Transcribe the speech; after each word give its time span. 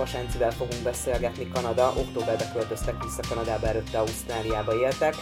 Vasencivel 0.00 0.50
fogunk 0.50 0.82
beszélgetni 0.82 1.48
Kanada. 1.48 1.92
Októberben 1.98 2.52
költöztek 2.52 3.02
vissza 3.02 3.22
Kanadába, 3.28 3.66
előtte 3.66 3.98
Ausztráliába 3.98 4.74
éltek. 4.74 5.14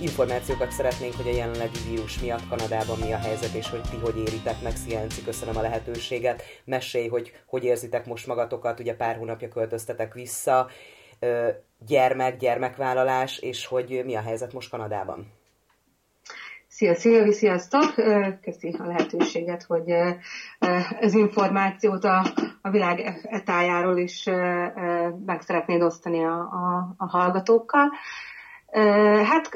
Információkat 0.00 0.70
szeretnénk, 0.70 1.14
hogy 1.14 1.28
a 1.28 1.34
jelenlegi 1.34 1.78
vírus 1.88 2.18
miatt 2.20 2.48
Kanadában 2.48 2.98
mi 2.98 3.12
a 3.12 3.18
helyzet, 3.18 3.54
és 3.54 3.70
hogy 3.70 3.80
ti 3.80 3.96
hogy 3.96 4.16
éritek 4.16 4.62
meg. 4.62 4.76
Szienci, 4.76 5.22
köszönöm 5.24 5.56
a 5.56 5.60
lehetőséget. 5.60 6.42
Mesélj, 6.64 7.08
hogy 7.08 7.32
hogy 7.46 7.64
érzitek 7.64 8.06
most 8.06 8.26
magatokat, 8.26 8.80
ugye 8.80 8.94
pár 8.94 9.16
hónapja 9.16 9.48
költöztetek 9.48 10.14
vissza. 10.14 10.68
Gyermek, 11.86 12.36
gyermekvállalás, 12.36 13.38
és 13.38 13.66
hogy 13.66 14.02
mi 14.04 14.14
a 14.14 14.20
helyzet 14.20 14.52
most 14.52 14.70
Kanadában? 14.70 15.41
Szia 16.82 16.94
Szilvi, 16.94 17.32
sziasztok! 17.32 17.94
Köszi 18.42 18.76
a 18.78 18.86
lehetőséget, 18.86 19.62
hogy 19.62 19.90
ez 21.00 21.14
információt 21.14 22.04
a, 22.04 22.26
a 22.62 22.70
világ 22.70 23.20
etájáról 23.22 23.96
is 23.96 24.24
meg 25.26 25.40
szeretnéd 25.40 25.82
osztani 25.82 26.24
a, 26.24 26.38
a, 26.38 26.94
a 26.96 27.06
hallgatókkal. 27.06 27.90
Hát 29.24 29.54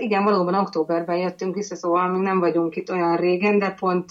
igen, 0.00 0.24
valóban 0.24 0.54
októberben 0.54 1.16
jöttünk 1.16 1.54
vissza, 1.54 1.74
szóval 1.74 2.08
még 2.08 2.22
nem 2.22 2.38
vagyunk 2.38 2.76
itt 2.76 2.90
olyan 2.90 3.16
régen, 3.16 3.58
de 3.58 3.70
pont 3.70 4.10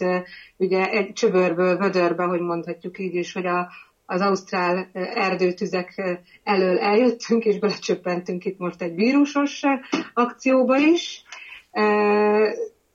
ugye 0.57 0.89
egy 0.89 1.13
csöbörből, 1.13 1.77
vödörbe, 1.77 2.23
hogy 2.23 2.41
mondhatjuk 2.41 2.99
így 2.99 3.16
is, 3.16 3.33
hogy 3.33 3.45
a, 3.45 3.69
az 4.05 4.21
ausztrál 4.21 4.89
erdőtüzek 4.93 6.19
elől 6.43 6.80
eljöttünk, 6.80 7.45
és 7.45 7.59
belecsöppentünk 7.59 8.45
itt 8.45 8.57
most 8.57 8.81
egy 8.81 8.95
vírusos 8.95 9.61
akcióba 10.13 10.77
is. 10.77 11.20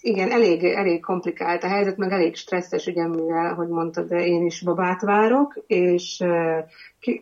Igen, 0.01 0.30
elég, 0.30 0.65
elég 0.65 1.01
komplikált 1.01 1.62
a 1.62 1.69
helyzet, 1.69 1.97
meg 1.97 2.12
elég 2.12 2.37
stresszes, 2.37 2.87
ugye, 2.87 3.09
mivel, 3.09 3.55
hogy 3.55 3.69
mondtad, 3.69 4.10
én 4.10 4.45
is 4.45 4.63
babát 4.63 5.01
várok, 5.01 5.63
és 5.66 6.24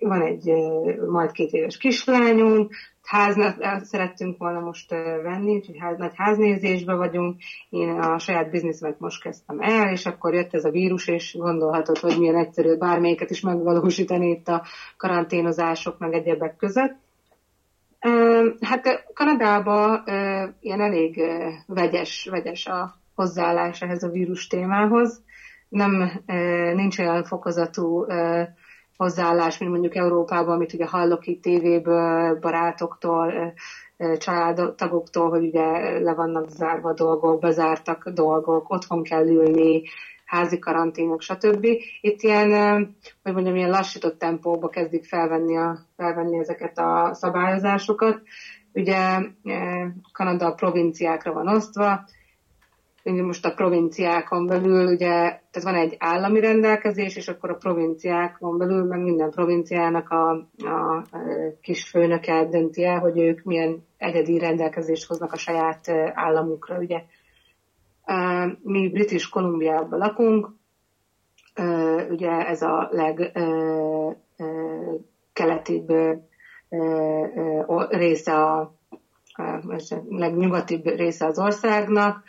van 0.01 0.23
egy 0.23 0.53
majd 1.09 1.33
két 1.33 1.53
éves 1.53 1.77
kislányunk, 1.77 2.73
házat 3.03 3.85
szerettünk 3.85 4.39
volna 4.39 4.61
most 4.61 4.91
venni, 5.23 5.55
úgyhogy 5.55 5.79
ház, 5.79 5.99
nagy 5.99 6.13
háznézésbe 6.15 6.95
vagyunk. 6.95 7.41
Én 7.69 7.89
a 7.89 8.19
saját 8.19 8.51
bizniszemet 8.51 9.01
most 9.01 9.23
kezdtem 9.23 9.61
el, 9.61 9.91
és 9.91 10.07
akkor 10.07 10.35
jött 10.35 10.55
ez 10.55 10.65
a 10.65 10.71
vírus, 10.71 11.09
és 11.09 11.37
gondolhatod, 11.39 11.99
hogy 11.99 12.19
milyen 12.19 12.37
egyszerű 12.37 12.77
bármelyiket 12.77 13.31
is 13.31 13.41
megvalósítani 13.41 14.31
itt 14.31 14.49
a 14.49 14.65
karanténozások 14.97 15.99
meg 15.99 16.13
egyebek 16.13 16.57
között. 16.57 17.04
Hát 18.61 19.05
Kanadában 19.15 20.03
ilyen 20.61 20.81
elég 20.81 21.21
vegyes, 21.67 22.29
vegyes 22.31 22.67
a 22.67 22.95
hozzáállás 23.15 23.83
ehhez 23.83 24.03
a 24.03 24.09
vírus 24.09 24.47
témához. 24.47 25.23
Nem, 25.69 26.11
nincs 26.75 26.99
olyan 26.99 27.25
fokozatú 27.25 28.07
hozzáállás, 28.97 29.59
mint 29.59 29.71
mondjuk 29.71 29.95
Európában, 29.95 30.55
amit 30.55 30.73
ugye 30.73 30.87
hallok 30.87 31.27
itt 31.27 31.43
tévéből, 31.43 32.39
barátoktól, 32.41 33.53
családtagoktól, 34.17 35.29
hogy 35.29 35.45
ugye 35.45 35.99
le 36.01 36.15
vannak 36.15 36.49
zárva 36.49 36.93
dolgok, 36.93 37.41
bezártak 37.41 38.09
dolgok, 38.09 38.71
otthon 38.71 39.03
kell 39.03 39.27
ülni, 39.27 39.83
házi 40.25 40.59
karanténok, 40.59 41.21
stb. 41.21 41.67
Itt 42.01 42.23
ilyen, 42.23 42.51
hogy 43.23 43.33
mondjam, 43.33 43.57
ilyen 43.57 43.71
lassított 43.71 44.19
tempóba 44.19 44.69
kezdik 44.69 45.05
felvenni, 45.05 45.57
a, 45.57 45.79
felvenni 45.97 46.39
ezeket 46.39 46.79
a 46.79 47.11
szabályozásokat. 47.15 48.23
Ugye 48.73 49.19
Kanada 50.13 50.47
a 50.47 50.55
provinciákra 50.55 51.33
van 51.33 51.49
osztva, 51.49 52.05
most 53.13 53.45
a 53.47 53.55
provinciákon 53.55 54.47
belül, 54.47 54.93
ugye, 54.93 55.07
tehát 55.07 55.63
van 55.63 55.75
egy 55.75 55.97
állami 55.99 56.41
rendelkezés, 56.41 57.17
és 57.17 57.29
akkor 57.29 57.51
a 57.51 57.57
provinciákon 57.57 58.59
belül, 58.59 58.85
meg 58.85 59.01
minden 59.01 59.31
provinciának 59.31 60.09
a, 60.09 60.31
a 60.57 61.05
kis 61.61 61.89
főnöke 61.89 62.45
dönti 62.45 62.85
el, 62.85 62.99
hogy 62.99 63.19
ők 63.19 63.43
milyen 63.43 63.87
egyedi 63.97 64.39
rendelkezést 64.39 65.07
hoznak 65.07 65.33
a 65.33 65.37
saját 65.37 65.89
államukra, 66.15 66.79
ugye. 66.79 67.03
Mi 68.63 68.89
British 68.89 69.31
Kolumbiában 69.31 69.99
lakunk, 69.99 70.49
ugye 72.11 72.31
ez 72.47 72.63
a 72.63 72.89
legkeletibb 75.33 75.93
része 77.89 78.35
a, 78.35 78.75
legnyugatibb 80.09 80.85
része 80.85 81.27
az 81.27 81.39
országnak, 81.39 82.25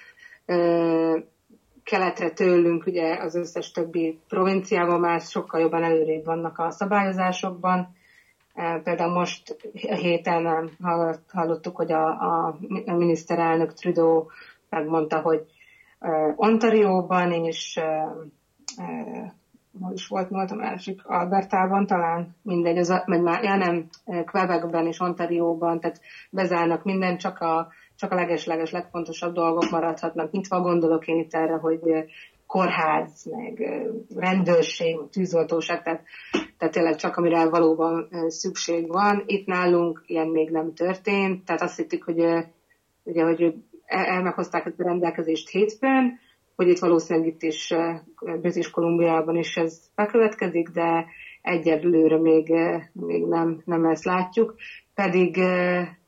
keletre 1.84 2.32
tőlünk 2.32 2.86
ugye 2.86 3.18
az 3.18 3.36
összes 3.36 3.72
többi 3.72 4.20
provinciában 4.28 5.00
már 5.00 5.22
sokkal 5.22 5.60
jobban 5.60 5.84
előrébb 5.84 6.26
vannak 6.26 6.60
a 6.60 6.72
szabályozásokban. 6.72 7.96
Például 8.84 9.14
most 9.14 9.58
héten 9.82 10.70
hallottuk, 11.32 11.76
hogy 11.76 11.92
a, 11.92 12.08
a 12.10 12.58
miniszterelnök 12.86 13.74
Trudeau 13.74 14.26
megmondta, 14.70 15.20
hogy 15.20 15.46
Ontarióban 16.36 17.32
és 17.32 17.80
hol 19.82 19.94
is 19.94 20.08
volt, 20.08 20.30
volt 20.30 20.52
a 20.52 20.56
másik, 20.56 21.06
Albertában 21.06 21.88
talán, 21.88 22.36
mindegy, 22.42 22.78
az, 22.78 23.04
vagy 23.06 23.22
már, 23.22 23.44
ja 23.44 23.56
nem, 23.56 23.88
Quebecben 24.26 24.88
és 24.88 25.00
Ontarióban, 25.00 25.80
tehát 25.80 26.02
bezárnak 26.30 26.84
minden, 26.84 27.18
csak 27.18 27.40
a 27.40 27.68
csak 27.98 28.12
a 28.12 28.16
legesleges, 28.16 28.72
legfontosabb 28.72 29.34
dolgok 29.34 29.70
maradhatnak 29.70 30.32
nyitva. 30.32 30.62
Gondolok 30.62 31.08
én 31.08 31.18
itt 31.18 31.34
erre, 31.34 31.54
hogy 31.54 31.80
kórház, 32.48 33.26
meg 33.26 33.64
rendőrség, 34.16 35.00
tűzoltóság, 35.12 35.84
tehát, 35.84 36.04
tehát 36.58 36.74
tényleg 36.74 36.96
csak 36.96 37.18
amire 37.18 37.50
valóban 37.50 38.08
szükség 38.28 38.88
van. 38.88 39.24
Itt 39.26 39.46
nálunk 39.46 40.04
ilyen 40.06 40.28
még 40.28 40.50
nem 40.50 40.74
történt, 40.74 41.46
tehát 41.46 41.62
azt 41.62 41.78
hittük, 41.78 42.04
hogy 42.04 42.24
ugye, 43.04 43.24
hogy 43.24 43.56
elmeghozták 43.86 44.66
ezt 44.66 44.80
a 44.80 44.84
rendelkezést 44.84 45.50
hétfőn, 45.50 46.20
hogy 46.56 46.68
itt 46.68 46.80
valószínűleg 46.80 47.28
itt 47.28 47.42
is 47.42 47.74
British 48.42 48.72
Kolumbiában 48.72 49.36
is 49.36 49.56
ez 49.56 49.82
bekövetkezik, 49.96 50.70
de 50.70 51.06
egyelőre 51.42 52.20
még, 52.20 52.54
még 52.92 53.26
nem, 53.26 53.62
nem 53.66 53.86
ezt 53.86 54.06
látjuk, 54.06 54.56
pedig 54.94 55.40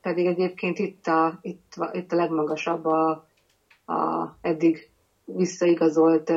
pedig 0.08 0.26
egyébként 0.26 0.80
itt 0.80 1.08
a, 1.08 1.40
itt, 1.42 1.74
itt 1.92 2.12
a 2.12 2.16
legmagasabb 2.16 2.86
a, 2.86 3.10
a 3.86 4.30
eddig 4.42 4.90
visszaigazolt 5.26 6.30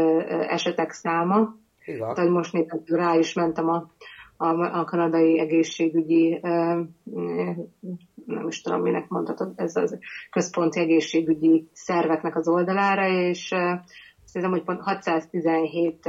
esetek 0.49 0.91
száma. 0.91 1.57
Igen. 1.85 2.15
Tehát 2.15 2.31
most 2.31 2.53
nézem, 2.53 2.83
rá 2.87 3.17
is 3.17 3.33
mentem 3.33 3.69
a, 3.69 3.91
a, 4.37 4.79
a 4.79 4.85
kanadai 4.85 5.39
egészségügyi, 5.39 6.41
nem 8.27 8.47
is 8.47 8.61
tudom, 8.61 8.81
minek 8.81 9.09
mondhatod, 9.09 9.53
ez 9.57 9.77
az 9.77 9.99
központi 10.31 10.81
egészségügyi 10.81 11.69
szerveknek 11.73 12.37
az 12.37 12.49
oldalára, 12.49 13.09
és 13.09 13.55
hiszem, 14.33 14.51
hogy 14.51 14.65
pont 14.65 14.81
617 14.81 16.09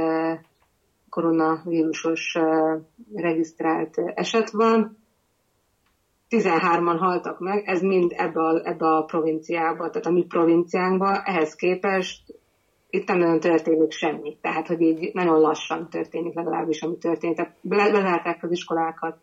koronavírusos 1.08 2.38
regisztrált 3.14 3.98
eset 4.14 4.50
van, 4.50 4.96
13-an 6.30 6.96
haltak 6.98 7.38
meg, 7.38 7.62
ez 7.66 7.82
mind 7.82 8.12
ebbe 8.16 8.40
a, 8.40 8.60
ebbe 8.64 8.86
a 8.86 9.02
provinciába, 9.02 9.90
tehát 9.90 10.06
a 10.06 10.10
mi 10.10 10.24
provinciánkba, 10.24 11.22
ehhez 11.22 11.54
képest 11.54 12.40
itt 12.90 13.08
nem 13.08 13.18
nagyon 13.18 13.40
történik 13.40 13.92
semmi. 13.92 14.36
Tehát, 14.40 14.66
hogy 14.66 14.80
így 14.80 15.10
nagyon 15.14 15.40
lassan 15.40 15.88
történik 15.90 16.34
legalábbis, 16.34 16.82
ami 16.82 16.98
történt. 16.98 17.36
Tehát 17.36 17.56
lezárták 17.62 18.42
az 18.42 18.50
iskolákat 18.50 19.20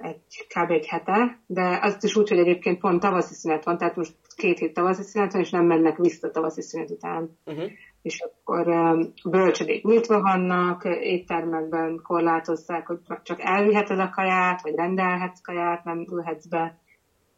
egy, 0.00 0.46
kb. 0.48 0.70
egy 0.70 0.86
hete, 0.86 1.40
de 1.46 1.78
azt 1.82 2.04
is 2.04 2.16
úgy, 2.16 2.28
hogy 2.28 2.38
egyébként 2.38 2.80
pont 2.80 3.00
tavaszi 3.00 3.34
szünet 3.34 3.64
van, 3.64 3.78
tehát 3.78 3.96
most 3.96 4.14
két 4.36 4.58
hét 4.58 4.74
tavaszi 4.74 5.02
szünet 5.02 5.32
van, 5.32 5.42
és 5.42 5.50
nem 5.50 5.64
mennek 5.64 5.96
vissza 5.96 6.30
tavaszi 6.30 6.62
szünet 6.62 6.90
után. 6.90 7.38
Uh-huh 7.44 7.70
és 8.06 8.20
akkor 8.20 8.68
um, 8.68 9.12
bölcsödék 9.30 9.84
nyitva 9.84 10.20
vannak, 10.20 10.84
éttermekben 10.84 12.00
korlátozzák, 12.02 12.86
hogy 12.86 12.98
csak 13.22 13.40
elviheted 13.40 13.98
a 13.98 14.10
kaját, 14.10 14.62
vagy 14.62 14.74
rendelhetsz 14.74 15.40
kaját, 15.40 15.84
nem 15.84 16.06
ülhetsz 16.10 16.46
be. 16.46 16.78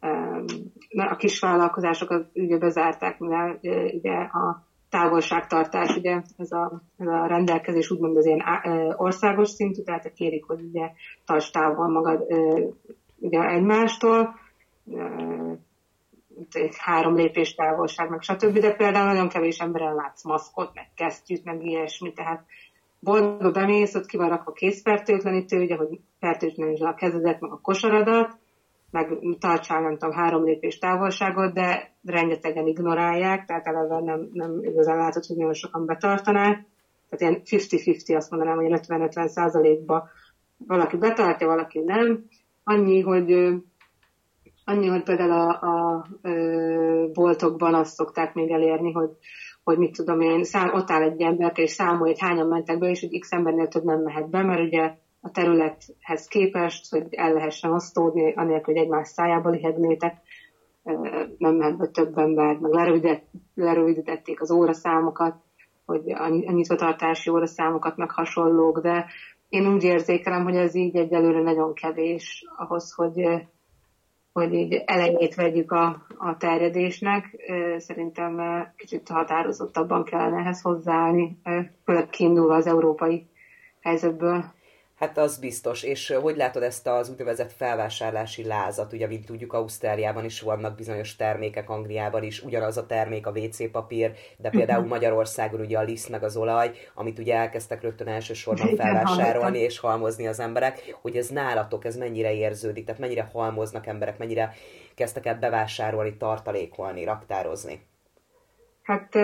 Um, 0.01 0.45
a 0.91 1.17
kisvállalkozásokat 1.17 2.31
ugye 2.35 2.59
bezárták, 2.59 3.19
mivel 3.19 3.59
ugye 3.93 4.13
a 4.13 4.68
távolságtartás, 4.91 5.97
ugye 5.97 6.23
ez 6.37 6.53
a, 6.53 6.83
ez 6.97 7.07
a 7.07 7.27
rendelkezés 7.27 7.91
úgymond 7.91 8.17
az 8.17 8.27
ilyen 8.27 8.43
országos 8.97 9.49
szintű, 9.49 9.83
tehát 9.83 10.13
kérik, 10.13 10.45
hogy 10.45 10.61
ugye 10.61 10.91
tarts 11.25 11.51
távol 11.51 11.89
magad 11.89 12.25
ugye 13.19 13.41
egymástól, 13.41 14.35
egy 16.51 16.77
három 16.79 17.15
lépés 17.15 17.55
távolság, 17.55 18.11
meg 18.11 18.23
stb. 18.23 18.59
De 18.59 18.75
például 18.75 19.07
nagyon 19.07 19.29
kevés 19.29 19.59
emberen 19.59 19.95
látsz 19.95 20.25
maszkot, 20.25 20.75
meg 20.75 20.89
kesztyűt, 20.95 21.45
meg 21.45 21.65
ilyesmi, 21.65 22.13
tehát 22.13 22.45
boltba 23.01 23.51
bemész, 23.51 23.95
ott 23.95 24.07
ki 24.07 24.17
van 24.17 24.29
rakva 24.29 24.53
készfertőtlenítő, 24.53 25.63
ugye, 25.63 25.77
hogy 25.77 26.01
fertőtlenítsd 26.21 26.83
a 26.83 26.95
kezedet, 26.95 27.41
meg 27.41 27.53
a 27.53 27.61
kosaradat, 27.61 28.37
meg 28.91 29.19
tartsál, 29.39 29.81
nem 29.81 29.99
tudom, 29.99 30.15
három 30.15 30.45
lépés 30.45 30.79
távolságot, 30.79 31.53
de 31.53 31.93
rengetegen 32.05 32.67
ignorálják, 32.67 33.45
tehát 33.45 33.67
eleve 33.67 34.01
nem, 34.01 34.29
nem 34.33 34.63
igazán 34.63 34.97
látod, 34.97 35.25
hogy 35.25 35.37
nagyon 35.37 35.55
sokan 35.55 35.87
betartanák. 35.87 36.67
Tehát 37.09 37.21
ilyen 37.21 37.43
50-50, 37.45 38.17
azt 38.17 38.31
mondanám, 38.31 38.57
hogy 38.57 38.81
50-50 38.87 39.27
százalékba 39.27 40.09
valaki 40.67 40.97
betartja, 40.97 41.47
valaki 41.47 41.79
nem. 41.79 42.25
Annyi, 42.65 43.01
hogy 43.01 43.33
annyi, 44.65 44.87
hogy 44.87 45.03
például 45.03 45.31
a, 45.31 45.61
a, 45.61 46.07
a 46.23 46.31
boltokban 47.13 47.75
azt 47.75 47.95
szokták 47.95 48.35
még 48.35 48.51
elérni, 48.51 48.93
hogy, 48.93 49.11
hogy 49.65 49.79
mit 49.79 49.97
tudom 49.97 50.21
én, 50.21 50.45
szám, 50.45 50.75
ott 50.75 50.91
áll 50.91 51.03
egy 51.03 51.21
ember, 51.21 51.53
és 51.55 51.71
számolja, 51.71 52.13
hogy 52.13 52.21
hányan 52.21 52.49
mentek 52.49 52.79
be, 52.79 52.89
és 52.89 53.01
hogy 53.01 53.19
x 53.19 53.33
embernél 53.33 53.69
több 53.69 53.85
nem 53.85 54.03
mehet 54.03 54.31
be, 54.31 54.43
mert 54.43 54.61
ugye 54.61 54.95
a 55.29 55.31
területhez 55.31 56.27
képest, 56.27 56.91
hogy 56.91 57.07
el 57.11 57.33
lehessen 57.33 57.73
osztódni, 57.73 58.33
anélkül, 58.33 58.75
hogy 58.75 58.83
egymás 58.83 59.09
szájába 59.09 59.51
lihegnétek, 59.51 60.17
nem 61.39 61.77
be 61.77 61.87
több 61.87 62.19
ember, 62.19 62.59
meg 62.59 62.73
lerövidít, 62.73 63.23
lerövidítették 63.55 64.41
az 64.41 64.51
óraszámokat, 64.51 65.35
hogy 65.87 66.11
a 66.11 66.29
nyitvatartási 66.29 67.31
óraszámokat, 67.31 67.97
meg 67.97 68.11
hasonlók, 68.11 68.81
de 68.81 69.07
én 69.49 69.67
úgy 69.73 69.85
érzékelem, 69.85 70.45
hogy 70.45 70.57
ez 70.57 70.75
így 70.75 70.97
egyelőre 70.97 71.43
nagyon 71.43 71.75
kevés 71.75 72.45
ahhoz, 72.57 72.93
hogy, 72.93 73.23
hogy 74.33 74.53
így 74.53 74.83
elejét 74.87 75.35
vegyük 75.35 75.73
a, 75.73 76.07
a 76.19 76.37
terjedésnek. 76.37 77.37
Szerintem 77.77 78.41
kicsit 78.77 79.09
határozottabban 79.09 80.05
kellene 80.05 80.39
ehhez 80.39 80.61
hozzáállni, 80.61 81.39
főleg 81.85 82.09
kiindulva 82.09 82.55
az 82.55 82.67
európai 82.67 83.27
helyzetből. 83.81 84.57
Hát 84.99 85.19
az 85.19 85.39
biztos. 85.39 85.83
És 85.83 86.17
hogy 86.23 86.37
látod 86.37 86.63
ezt 86.63 86.87
az 86.87 87.11
úgynevezett 87.11 87.53
felvásárlási 87.53 88.45
lázat? 88.45 88.93
Ugye, 88.93 89.07
mint 89.07 89.27
tudjuk, 89.27 89.53
Ausztráliában 89.53 90.25
is 90.25 90.41
vannak 90.41 90.77
bizonyos 90.77 91.17
termékek, 91.17 91.71
Angliában 91.71 92.23
is 92.23 92.43
ugyanaz 92.43 92.77
a 92.77 92.87
termék, 92.87 93.27
a 93.27 93.31
WC 93.31 93.71
papír, 93.71 94.13
de 94.37 94.51
például 94.51 94.79
uh-huh. 94.79 94.95
Magyarországon 94.95 95.61
ugye 95.61 95.79
a 95.79 95.83
liszt 95.83 96.09
meg 96.09 96.23
az 96.23 96.37
olaj, 96.37 96.71
amit 96.95 97.19
ugye 97.19 97.35
elkezdtek 97.35 97.83
rögtön 97.83 98.09
elsősorban 98.09 98.77
felvásárolni 98.77 99.59
és 99.59 99.79
halmozni 99.79 100.27
az 100.27 100.41
emberek, 100.41 100.97
hogy 101.01 101.17
ez 101.17 101.29
nálatok, 101.29 101.85
ez 101.85 101.97
mennyire 101.97 102.35
érződik, 102.35 102.85
tehát 102.85 103.01
mennyire 103.01 103.29
halmoznak 103.33 103.87
emberek, 103.87 104.19
mennyire 104.19 104.55
kezdtek 104.95 105.27
el 105.27 105.39
bevásárolni, 105.39 106.17
tartalékolni, 106.17 107.05
raktározni? 107.05 107.87
Hát 108.83 109.15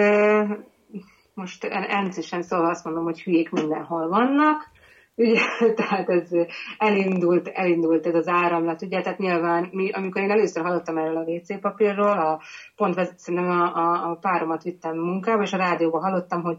most 1.35 1.65
elnézésen 1.65 2.43
szóval 2.43 2.71
azt 2.71 2.85
mondom, 2.85 3.05
hogy 3.05 3.23
hülyék 3.23 3.51
mindenhol 3.51 4.09
vannak, 4.09 4.73
Ugye, 5.17 5.41
tehát 5.77 6.09
ez 6.09 6.31
elindult, 6.79 7.49
elindult 7.49 8.07
ez 8.07 8.15
az 8.15 8.29
áramlat, 8.29 8.83
ugye, 8.83 9.01
tehát 9.01 9.19
nyilván, 9.19 9.69
mi, 9.73 9.91
amikor 9.91 10.23
én 10.23 10.31
először 10.31 10.63
hallottam 10.63 10.97
erről 10.97 11.17
a 11.17 11.31
WC 11.31 11.61
papírról, 11.61 12.19
a, 12.19 12.41
pont 12.77 13.15
szerintem 13.17 13.51
a, 13.51 13.77
a, 13.77 14.11
a 14.11 14.15
páromat 14.21 14.63
vittem 14.63 14.97
munkába, 14.97 15.43
és 15.43 15.53
a 15.53 15.57
rádióban 15.57 16.03
hallottam, 16.03 16.43
hogy 16.43 16.57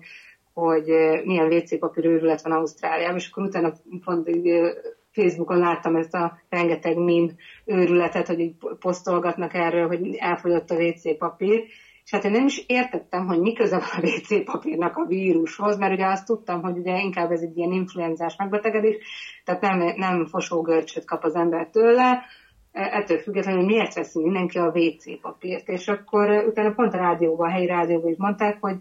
hogy 0.54 0.86
milyen 1.24 1.54
WC 1.54 1.80
papír 1.80 2.06
őrület 2.06 2.42
van 2.42 2.52
Ausztráliában, 2.52 3.16
és 3.16 3.30
akkor 3.30 3.44
utána 3.44 3.74
pont 4.04 4.30
Facebookon 5.12 5.58
láttam 5.58 5.96
ezt 5.96 6.14
a 6.14 6.38
rengeteg 6.50 6.98
meme 6.98 7.32
őrületet, 7.66 8.28
hogy 8.28 8.40
így 8.40 8.56
posztolgatnak 8.80 9.54
erről, 9.54 9.88
hogy 9.88 10.16
elfogyott 10.16 10.70
a 10.70 10.76
WC 10.76 11.18
papír, 11.18 11.64
és 12.06 12.12
hát 12.12 12.24
én 12.24 12.32
nem 12.32 12.46
is 12.46 12.64
értettem, 12.68 13.26
hogy 13.26 13.40
mi 13.40 13.54
köze 13.54 13.78
van 13.78 14.04
a 14.04 14.08
WC 14.08 14.44
papírnak 14.52 14.96
a 14.96 15.06
vírushoz, 15.06 15.78
mert 15.78 15.94
ugye 15.94 16.06
azt 16.06 16.26
tudtam, 16.26 16.62
hogy 16.62 16.78
ugye 16.78 17.00
inkább 17.00 17.32
ez 17.32 17.42
egy 17.42 17.58
ilyen 17.58 17.72
influenzás 17.72 18.36
megbetegedés, 18.38 18.98
tehát 19.44 19.62
nem, 19.62 19.94
nem 19.96 20.26
fosógörcsöt 20.26 21.06
kap 21.06 21.24
az 21.24 21.36
ember 21.36 21.68
tőle, 21.70 22.24
e, 22.72 22.82
ettől 22.82 23.20
függetlenül 23.20 23.66
miért 23.66 23.94
veszi 23.94 24.22
mindenki 24.22 24.58
a 24.58 24.72
WC 24.76 25.22
papírt. 25.22 25.68
És 25.68 25.88
akkor 25.88 26.30
utána 26.30 26.74
pont 26.74 26.94
a 26.94 26.98
rádióban, 26.98 27.48
a 27.48 27.52
helyi 27.52 27.66
rádióban 27.66 28.12
is 28.12 28.18
mondták, 28.18 28.58
hogy 28.60 28.76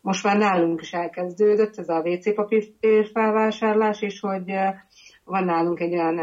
most 0.00 0.24
már 0.24 0.36
nálunk 0.36 0.80
is 0.80 0.92
elkezdődött 0.92 1.78
ez 1.78 1.88
a 1.88 2.02
WC 2.04 2.34
papír 2.34 2.64
felvásárlás, 3.12 4.02
és 4.02 4.20
hogy 4.20 4.52
van 5.24 5.44
nálunk 5.44 5.80
egy 5.80 5.92
olyan 5.92 6.18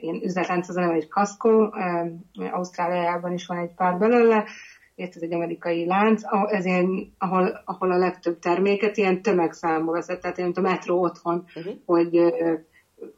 ilyen 0.00 0.22
üzletlánc, 0.22 0.68
az 0.68 0.74
neve 0.74 0.94
egy 0.94 1.08
Costco, 1.08 1.68
Ausztráliában 2.50 3.32
is 3.32 3.46
van 3.46 3.58
egy 3.58 3.74
pár 3.74 3.98
belőle, 3.98 4.44
ez 5.00 5.22
egy 5.22 5.34
amerikai 5.34 5.86
lánc, 5.86 6.22
ez 6.46 6.64
ilyen, 6.64 7.14
ahol, 7.18 7.62
ahol 7.64 7.90
a 7.90 7.96
legtöbb 7.96 8.38
terméket 8.38 8.96
ilyen 8.96 9.22
tömegszámú 9.22 9.92
veszett, 9.92 10.20
tehát 10.20 10.38
ilyen 10.38 10.52
a 10.54 10.60
metró 10.60 11.02
otthon, 11.02 11.44
uh-huh. 11.56 11.74
hogy 11.84 12.10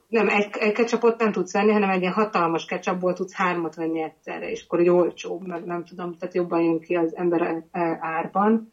nem, 0.09 0.29
egy, 0.29 0.57
egy 0.59 0.73
ketchupot 0.73 1.19
nem 1.19 1.33
tudsz 1.33 1.53
venni, 1.53 1.73
hanem 1.73 1.91
egy 1.91 2.01
ilyen 2.01 2.13
hatalmas 2.13 2.65
ketchupból 2.65 3.13
tudsz 3.13 3.35
hármat 3.35 3.75
venni 3.75 4.03
egyszerre, 4.03 4.51
és 4.51 4.65
akkor 4.65 4.79
egy 4.79 4.89
olcsóbb, 4.89 5.47
meg 5.47 5.65
nem 5.65 5.85
tudom, 5.85 6.17
tehát 6.19 6.35
jobban 6.35 6.63
jön 6.63 6.81
ki 6.81 6.95
az 6.95 7.17
ember 7.17 7.65
árban. 8.01 8.71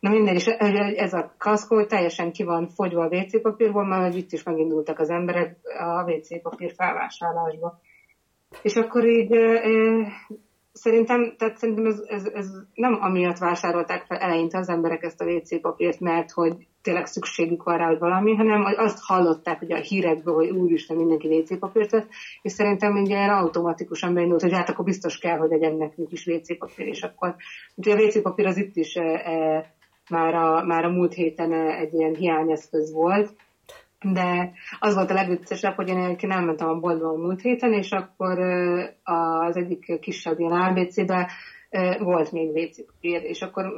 Na 0.00 0.10
mindegy, 0.10 0.34
és 0.34 0.46
ez 0.46 1.12
a 1.12 1.34
kaszkó 1.38 1.76
hogy 1.76 1.86
teljesen 1.86 2.32
ki 2.32 2.42
van 2.42 2.68
fogyva 2.68 3.04
a 3.04 3.16
WC 3.16 3.42
papírból, 3.42 3.84
mert 3.84 4.14
itt 4.14 4.32
is 4.32 4.42
megindultak 4.42 4.98
az 4.98 5.10
emberek 5.10 5.56
a 5.78 6.10
WC 6.10 6.42
papír 6.42 6.72
felvásárlásba. 6.76 7.80
És 8.62 8.76
akkor 8.76 9.06
így 9.06 9.30
Szerintem, 10.72 11.34
tehát 11.38 11.56
szerintem 11.56 11.86
ez, 11.86 12.00
ez, 12.06 12.24
ez 12.24 12.46
nem 12.74 12.98
amiatt 13.00 13.38
vásárolták 13.38 14.04
fel 14.04 14.18
eleinte 14.18 14.58
az 14.58 14.68
emberek 14.68 15.02
ezt 15.02 15.20
a 15.20 15.24
WC 15.24 15.60
papírt, 15.60 16.00
mert 16.00 16.30
hogy 16.30 16.56
tényleg 16.82 17.06
szükségük 17.06 17.62
van 17.62 17.76
rá, 17.76 17.86
hogy 17.86 17.98
valami, 17.98 18.34
hanem 18.34 18.62
hogy 18.62 18.74
azt 18.76 18.98
hallották 19.02 19.62
ugye 19.62 19.76
a 19.76 19.80
hírekből, 19.80 20.34
hogy 20.34 20.50
úristen 20.50 20.96
mindenki 20.96 21.28
WC 21.28 21.58
papírt 21.58 21.90
vett, 21.90 22.08
és 22.42 22.52
szerintem 22.52 22.92
ugye 22.96 23.16
ilyen 23.16 23.30
automatikusan 23.30 24.14
beindult, 24.14 24.40
hogy 24.40 24.52
hát 24.52 24.68
akkor 24.68 24.84
biztos 24.84 25.18
kell, 25.18 25.38
hogy 25.38 25.50
legyen 25.50 25.76
nekünk 25.76 26.12
is 26.12 26.26
WC 26.26 26.58
papír, 26.58 26.86
és 26.86 27.02
akkor 27.02 27.34
ugye 27.74 27.94
a 27.94 28.02
WC 28.02 28.22
papír 28.22 28.46
az 28.46 28.56
itt 28.56 28.76
is 28.76 28.96
e, 28.96 29.02
e, 29.02 29.72
már, 30.10 30.34
a, 30.34 30.64
már 30.64 30.84
a 30.84 30.90
múlt 30.90 31.12
héten 31.12 31.52
egy 31.52 31.94
ilyen 31.94 32.14
hiányeszköz 32.14 32.92
volt, 32.92 33.34
de 34.02 34.52
az 34.78 34.94
volt 34.94 35.10
a 35.10 35.14
legviccesebb, 35.14 35.74
hogy 35.74 35.88
én 35.88 35.98
egyébként 35.98 36.32
elmentem 36.32 36.68
a 36.68 36.78
boltba 36.78 37.08
a 37.08 37.16
múlt 37.16 37.40
héten, 37.40 37.72
és 37.72 37.90
akkor 37.90 38.38
az 39.02 39.56
egyik 39.56 40.00
kisebb 40.00 40.38
ilyen 40.38 40.52
ABC-be 40.52 41.30
volt 41.98 42.32
még 42.32 42.48
WC 42.48 42.86
papír, 42.86 43.22
és 43.22 43.42
akkor 43.42 43.74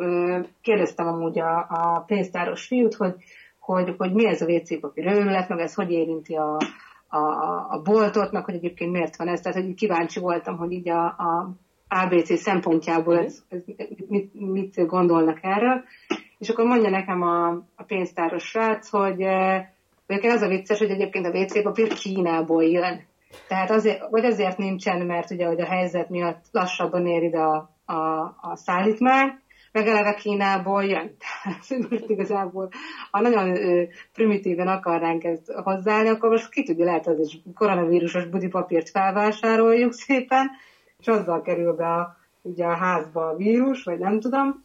kérdeztem 0.62 1.06
amúgy 1.06 1.38
a, 1.38 1.58
a 1.68 2.04
pénztáros 2.06 2.66
fiút, 2.66 2.94
hogy, 2.94 3.14
hogy, 3.58 3.94
hogy 3.98 4.12
mi 4.12 4.26
ez 4.26 4.42
a 4.42 4.46
WC 4.46 4.80
papír 4.80 5.06
őrület, 5.06 5.48
meg 5.48 5.58
ez 5.58 5.74
hogy 5.74 5.90
érinti 5.90 6.34
a, 6.34 6.56
a, 7.08 7.18
a 7.70 7.80
boltot, 7.84 8.32
meg 8.32 8.44
hogy 8.44 8.54
egyébként 8.54 8.92
miért 8.92 9.16
van 9.16 9.28
ez. 9.28 9.40
Tehát, 9.40 9.62
hogy 9.62 9.74
kíváncsi 9.74 10.20
voltam, 10.20 10.56
hogy 10.56 10.72
így 10.72 10.88
a, 10.88 11.04
a 11.04 11.50
ABC 11.88 12.38
szempontjából 12.38 13.18
ez, 13.18 13.42
ez, 13.48 13.62
mit, 14.08 14.34
mit 14.34 14.86
gondolnak 14.86 15.38
erről. 15.42 15.82
És 16.38 16.48
akkor 16.48 16.64
mondja 16.64 16.90
nekem 16.90 17.22
a, 17.22 17.48
a 17.76 17.82
pénztáros 17.86 18.44
srác, 18.44 18.88
hogy 18.88 19.26
Egyébként 20.06 20.34
az 20.34 20.42
a 20.42 20.48
vicces, 20.48 20.78
hogy 20.78 20.90
egyébként 20.90 21.26
a 21.26 21.38
WC 21.38 21.62
papír 21.62 21.92
Kínából 21.92 22.64
jön. 22.64 23.10
Tehát 23.48 23.70
azért, 23.70 24.10
vagy 24.10 24.24
azért 24.24 24.58
nincsen, 24.58 25.06
mert 25.06 25.30
ugye 25.30 25.46
hogy 25.46 25.60
a 25.60 25.66
helyzet 25.66 26.08
miatt 26.08 26.44
lassabban 26.50 27.06
ér 27.06 27.22
ide 27.22 27.38
a, 27.38 27.70
a, 27.84 28.20
a 28.40 28.52
szállítmány, 28.54 29.40
meg 29.72 29.86
eleve 29.86 30.14
Kínából 30.14 30.84
jön. 30.84 31.16
Tehát 31.42 31.90
most 31.90 32.08
igazából, 32.08 32.68
ha 33.10 33.20
nagyon 33.20 33.56
ö, 33.56 33.82
primitíven 34.12 34.68
akarnánk 34.68 35.24
ezt 35.24 35.52
hozzáállni, 35.52 36.08
akkor 36.08 36.30
most 36.30 36.50
ki 36.50 36.62
tudja, 36.62 36.84
lehet 36.84 37.06
az 37.06 37.18
is 37.18 37.38
koronavírusos 37.54 38.26
budipapírt 38.26 38.90
felvásároljuk 38.90 39.92
szépen, 39.92 40.50
és 40.98 41.06
azzal 41.06 41.42
kerül 41.42 41.72
be 41.72 41.86
a, 41.86 42.16
ugye 42.42 42.64
a 42.64 42.76
házba 42.76 43.28
a 43.28 43.36
vírus, 43.36 43.84
vagy 43.84 43.98
nem 43.98 44.20
tudom. 44.20 44.60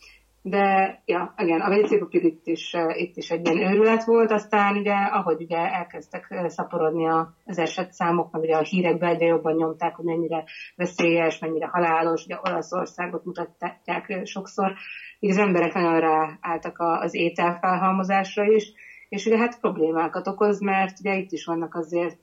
De, 0.49 1.01
ja, 1.05 1.33
igen, 1.37 1.61
a 1.61 1.75
WC 1.75 1.99
papír 1.99 2.23
itt 2.23 2.47
is, 2.47 2.73
eh, 2.73 3.01
itt 3.01 3.15
is 3.15 3.29
egy 3.29 3.47
ilyen 3.47 3.71
őrület 3.71 4.03
volt, 4.03 4.31
aztán 4.31 4.77
ugye, 4.77 4.93
ahogy 4.93 5.41
ugye 5.41 5.57
elkezdtek 5.57 6.25
eh, 6.29 6.49
szaporodni 6.49 7.07
az 7.45 7.57
esetszámok, 7.57 8.31
meg 8.31 8.41
ugye 8.41 8.55
a 8.55 8.63
hírekben 8.63 9.09
egyre 9.09 9.25
jobban 9.25 9.55
nyomták, 9.55 9.95
hogy 9.95 10.05
mennyire 10.05 10.43
veszélyes, 10.75 11.39
mennyire 11.39 11.67
halálos, 11.67 12.25
ugye 12.25 12.37
Olaszországot 12.49 13.25
mutatják 13.25 14.09
eh, 14.09 14.25
sokszor, 14.25 14.73
így 15.19 15.29
az 15.29 15.37
emberek 15.37 15.73
nagyon 15.73 15.99
ráálltak 15.99 16.75
az 16.79 17.15
étel 17.15 17.57
felhalmozásra 17.61 18.43
is, 18.43 18.71
és 19.09 19.25
ugye 19.25 19.37
hát 19.37 19.59
problémákat 19.59 20.27
okoz, 20.27 20.59
mert 20.59 20.99
ugye 20.99 21.15
itt 21.15 21.31
is 21.31 21.45
vannak 21.45 21.75
azért 21.75 22.19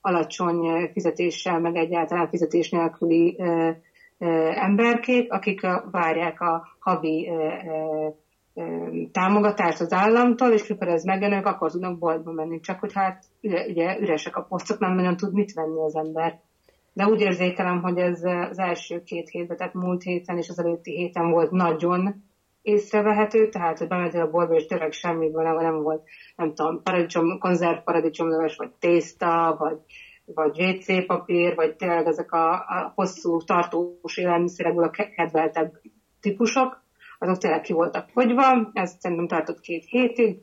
alacsony 0.00 0.90
fizetéssel, 0.92 1.60
meg 1.60 1.76
egyáltalán 1.76 2.28
fizetés 2.28 2.70
nélküli 2.70 3.36
emberkék, 4.54 5.32
akik 5.32 5.60
várják 5.90 6.40
a 6.40 6.66
havi 6.78 7.30
támogatást 9.12 9.80
az 9.80 9.92
államtól, 9.92 10.50
és 10.50 10.66
mikor 10.66 10.88
ez 10.88 11.04
megjön, 11.04 11.32
ők 11.32 11.46
akkor 11.46 11.70
tudnak 11.70 11.98
boltba 11.98 12.32
menni. 12.32 12.60
Csak 12.60 12.80
hogy 12.80 12.92
hát 12.92 13.24
ugye, 13.42 13.66
ugye 13.66 13.98
üresek 14.00 14.36
a 14.36 14.42
posztok, 14.42 14.78
nem 14.78 14.94
nagyon 14.94 15.16
tud 15.16 15.32
mit 15.32 15.52
venni 15.52 15.80
az 15.80 15.96
ember. 15.96 16.40
De 16.92 17.06
úgy 17.06 17.20
érzékelem, 17.20 17.82
hogy 17.82 17.98
ez 17.98 18.22
az 18.50 18.58
első 18.58 19.02
két 19.02 19.28
hétben, 19.28 19.56
tehát 19.56 19.74
múlt 19.74 20.02
héten 20.02 20.36
és 20.36 20.48
az 20.48 20.58
előtti 20.58 20.96
héten 20.96 21.30
volt 21.30 21.50
nagyon 21.50 22.22
észrevehető, 22.62 23.48
tehát 23.48 23.78
hogy 23.78 23.88
bementél 23.88 24.20
a 24.20 24.30
boltba, 24.30 24.54
és 24.54 24.66
tényleg 24.66 24.92
semmi 24.92 25.28
nem, 25.28 25.56
nem 25.56 25.82
volt, 25.82 26.02
nem 26.36 26.54
tudom, 26.54 26.82
paradicsom, 26.82 27.38
konzerv 27.38 27.78
paradicsomleves, 27.78 28.56
vagy 28.56 28.70
tészta, 28.78 29.56
vagy 29.58 29.76
vagy 30.24 30.62
WC 30.62 31.06
papír, 31.06 31.54
vagy 31.54 31.76
tényleg 31.76 32.06
ezek 32.06 32.32
a, 32.32 32.52
a 32.52 32.92
hosszú, 32.94 33.38
tartós 33.38 34.16
élelmiszerekből 34.16 34.84
a 34.84 34.90
kedveltebb 34.90 35.80
típusok, 36.20 36.82
azok 37.18 37.38
tényleg 37.38 37.60
ki 37.60 37.72
voltak 37.72 38.08
fogyva, 38.08 38.70
ez 38.72 38.96
szerintem 38.98 39.26
tartott 39.26 39.60
két 39.60 39.84
hétig. 39.84 40.42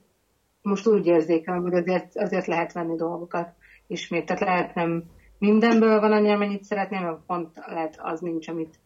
Most 0.62 0.88
úgy 0.88 1.06
érzékelem, 1.06 1.62
hogy 1.62 1.74
azért, 1.74 2.18
azért 2.18 2.46
lehet 2.46 2.74
venni 2.74 2.96
dolgokat. 2.96 3.54
ismét. 3.88 4.26
Tehát 4.26 4.42
lehet 4.42 4.76
nem 4.76 5.04
mindenből 5.38 6.00
van 6.00 6.12
annyi, 6.12 6.32
amennyit 6.32 6.64
szeretném, 6.64 7.04
mert 7.04 7.26
pont 7.28 7.50
lehet 7.66 8.00
az 8.02 8.20
nincs, 8.20 8.48
amit 8.48 8.80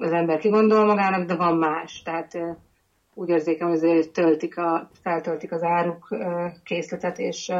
az 0.00 0.12
ember 0.12 0.38
kigondol 0.38 0.84
magának, 0.84 1.26
de 1.26 1.36
van 1.36 1.56
más. 1.56 2.02
Tehát 2.02 2.38
úgy 3.14 3.28
érzékem, 3.28 3.68
hogy 3.68 3.76
azért 3.76 4.12
töltik 4.12 4.58
a, 4.58 4.90
feltöltik 5.02 5.52
az 5.52 5.62
áruk 5.62 6.08
készletet, 6.64 7.18
és 7.18 7.52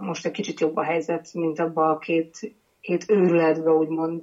most 0.00 0.26
egy 0.26 0.32
kicsit 0.32 0.60
jobb 0.60 0.76
a 0.76 0.82
helyzet, 0.82 1.28
mint 1.32 1.58
abban 1.58 1.90
a 1.90 1.98
két, 1.98 2.54
két 2.80 3.04
őrületben, 3.08 3.74
úgymond. 3.74 4.22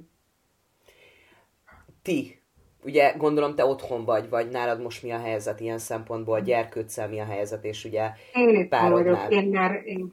Ti, 2.02 2.40
ugye 2.84 3.12
gondolom 3.16 3.54
te 3.54 3.64
otthon 3.64 4.04
vagy, 4.04 4.28
vagy 4.28 4.48
nálad 4.48 4.80
most 4.80 5.02
mi 5.02 5.10
a 5.10 5.18
helyzet 5.18 5.60
ilyen 5.60 5.78
szempontból, 5.78 6.34
a 6.34 6.40
gyerkőccel 6.40 7.08
mi 7.08 7.20
a 7.20 7.24
helyzet, 7.24 7.64
és 7.64 7.84
ugye 7.84 8.10
Én 8.34 8.48
itt 8.48 8.70
vagyok, 8.70 9.26
én 9.28 9.48
már, 9.48 9.82
én, 9.84 10.12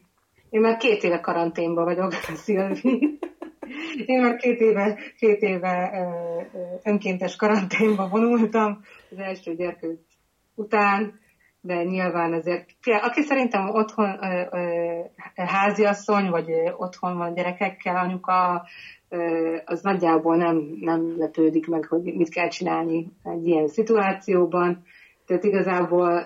én 0.49 0.61
már 0.61 0.77
két 0.77 1.03
éve 1.03 1.19
karanténban 1.19 1.83
vagyok, 1.83 2.13
Szilvi. 2.43 3.19
Én 4.05 4.21
már 4.21 4.35
két 4.35 4.59
éve, 4.59 4.97
két 5.17 5.41
éve 5.41 5.91
önkéntes 6.83 7.35
karanténba 7.35 8.07
vonultam 8.07 8.81
az 9.11 9.17
első 9.17 9.55
gyerkőc 9.55 9.99
után, 10.55 11.19
de 11.61 11.83
nyilván 11.83 12.33
azért, 12.33 12.69
aki 13.01 13.21
szerintem 13.21 13.69
otthon 13.69 14.19
háziasszony, 15.35 16.29
vagy 16.29 16.49
otthon 16.77 17.17
van 17.17 17.33
gyerekekkel, 17.33 17.95
anyuka, 17.95 18.65
az 19.65 19.81
nagyjából 19.81 20.35
nem, 20.35 20.77
nem 20.79 21.17
lepődik 21.17 21.67
meg, 21.67 21.85
hogy 21.85 22.01
mit 22.03 22.29
kell 22.29 22.47
csinálni 22.47 23.11
egy 23.23 23.47
ilyen 23.47 23.67
szituációban. 23.67 24.83
Tehát 25.25 25.43
igazából 25.43 26.25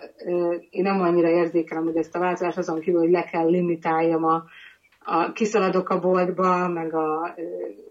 én 0.69 0.83
nem 0.83 1.01
annyira 1.01 1.29
érzékelem, 1.29 1.83
hogy 1.83 1.95
ezt 1.95 2.15
a 2.15 2.19
változást 2.19 2.57
azon 2.57 2.79
kívül, 2.79 2.99
hogy 2.99 3.11
le 3.11 3.23
kell 3.23 3.49
limitáljam 3.49 4.23
a, 4.23 4.43
a 5.03 5.31
kiszaladok 5.31 5.89
a 5.89 5.99
boltba, 5.99 6.67
meg 6.67 6.93
a, 6.93 7.35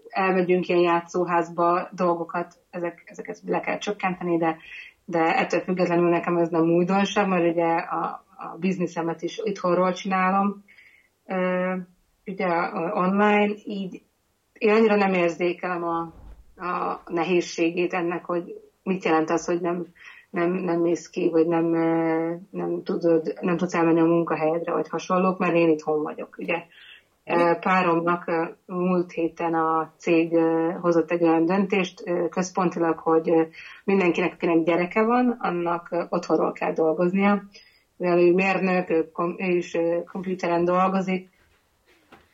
elmegyünk 0.09 0.67
ilyen 0.67 0.81
játszóházba 0.81 1.89
dolgokat, 1.91 2.53
ezek, 2.69 3.03
ezeket 3.05 3.39
le 3.45 3.59
kell 3.59 3.77
csökkenteni, 3.77 4.37
de, 4.37 4.57
de 5.11 5.37
ettől 5.37 5.59
függetlenül 5.59 6.09
nekem 6.09 6.37
ez 6.37 6.49
nem 6.49 6.71
újdonság, 6.71 7.27
mert 7.27 7.51
ugye 7.51 7.67
a, 7.75 8.03
a 8.37 8.57
bizniszemet 8.59 9.21
is 9.21 9.41
itthonról 9.43 9.93
csinálom, 9.93 10.63
ugye 12.25 12.47
online, 12.93 13.53
így 13.65 14.01
én 14.53 14.73
annyira 14.73 14.95
nem 14.95 15.13
érzékelem 15.13 15.83
a, 15.83 15.99
a 16.65 17.01
nehézségét 17.07 17.93
ennek, 17.93 18.25
hogy 18.25 18.61
mit 18.83 19.03
jelent 19.03 19.29
az, 19.29 19.45
hogy 19.45 19.61
nem, 19.61 19.87
nem, 20.29 20.51
nem 20.51 20.79
mész 20.79 21.09
ki, 21.09 21.29
vagy 21.29 21.47
nem, 21.47 21.65
nem, 22.49 22.83
tudod, 22.83 23.33
nem 23.41 23.57
tudsz 23.57 23.73
elmenni 23.73 23.99
a 23.99 24.05
munkahelyedre, 24.05 24.71
vagy 24.71 24.87
hasonlók, 24.87 25.37
mert 25.37 25.53
én 25.55 25.69
itthon 25.69 26.01
vagyok. 26.01 26.35
Ugye 26.37 26.63
páromnak 27.59 28.31
múlt 28.65 29.11
héten 29.11 29.53
a 29.53 29.93
cég 29.97 30.37
hozott 30.81 31.11
egy 31.11 31.23
olyan 31.23 31.45
döntést 31.45 32.03
központilag, 32.29 32.97
hogy 32.97 33.31
mindenkinek, 33.83 34.33
akinek 34.33 34.63
gyereke 34.63 35.03
van, 35.03 35.37
annak 35.39 36.07
otthonról 36.09 36.51
kell 36.51 36.73
dolgoznia. 36.73 37.43
Mivel 37.97 38.19
ő 38.19 38.33
mérnök, 38.33 38.89
ő, 38.89 39.11
is 39.37 39.77
komputeren 40.11 40.65
dolgozik, 40.65 41.29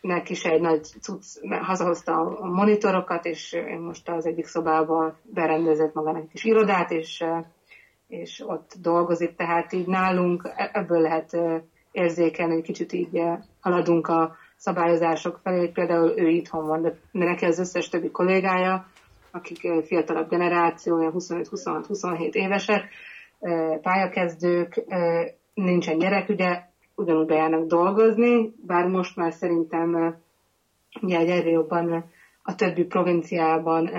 neki 0.02 0.32
is 0.32 0.46
egy 0.46 0.62
nagy 0.62 0.84
cucc, 0.84 1.40
hazahozta 1.62 2.14
a 2.16 2.46
monitorokat, 2.46 3.26
és 3.26 3.58
most 3.80 4.10
az 4.10 4.26
egyik 4.26 4.46
szobában 4.46 5.16
berendezett 5.24 5.94
magának 5.94 6.22
egy 6.22 6.30
kis 6.30 6.44
irodát, 6.44 6.92
és, 6.92 7.24
és 8.08 8.44
ott 8.48 8.74
dolgozik, 8.82 9.36
tehát 9.36 9.74
így 9.74 9.88
nálunk 9.88 10.52
e-, 10.56 10.70
ebből 10.74 11.02
lehet 11.02 11.38
érzékelni, 11.92 12.54
hogy 12.54 12.64
kicsit 12.64 12.94
így 12.94 13.22
haladunk 13.60 14.08
a 14.08 14.36
szabályozások 14.58 15.40
felé, 15.44 15.58
hogy 15.60 15.72
például 15.72 16.14
ő 16.18 16.28
itthon 16.28 16.68
van, 16.68 16.82
de 16.82 16.98
neki 17.12 17.46
az 17.46 17.60
összes 17.60 17.90
többi 17.90 18.12
kollégája, 18.12 18.88
akik 19.32 19.84
fiatalabb 19.86 20.30
generációja, 20.30 21.12
25-26-27 21.12 22.34
évesek, 22.34 22.84
pályakezdők, 23.82 24.84
nincsen 25.54 25.98
gyerek, 25.98 26.30
ugye 26.30 26.62
ugyanúgy 26.96 27.26
bejárnak 27.26 27.66
dolgozni, 27.68 28.54
bár 28.66 28.88
most 28.88 29.16
már 29.16 29.34
szerintem 29.34 30.16
ugye 31.02 31.18
egyre 31.18 31.50
jobban 31.50 32.06
a 32.44 32.56
többi 32.56 32.84
provinciában 32.84 33.90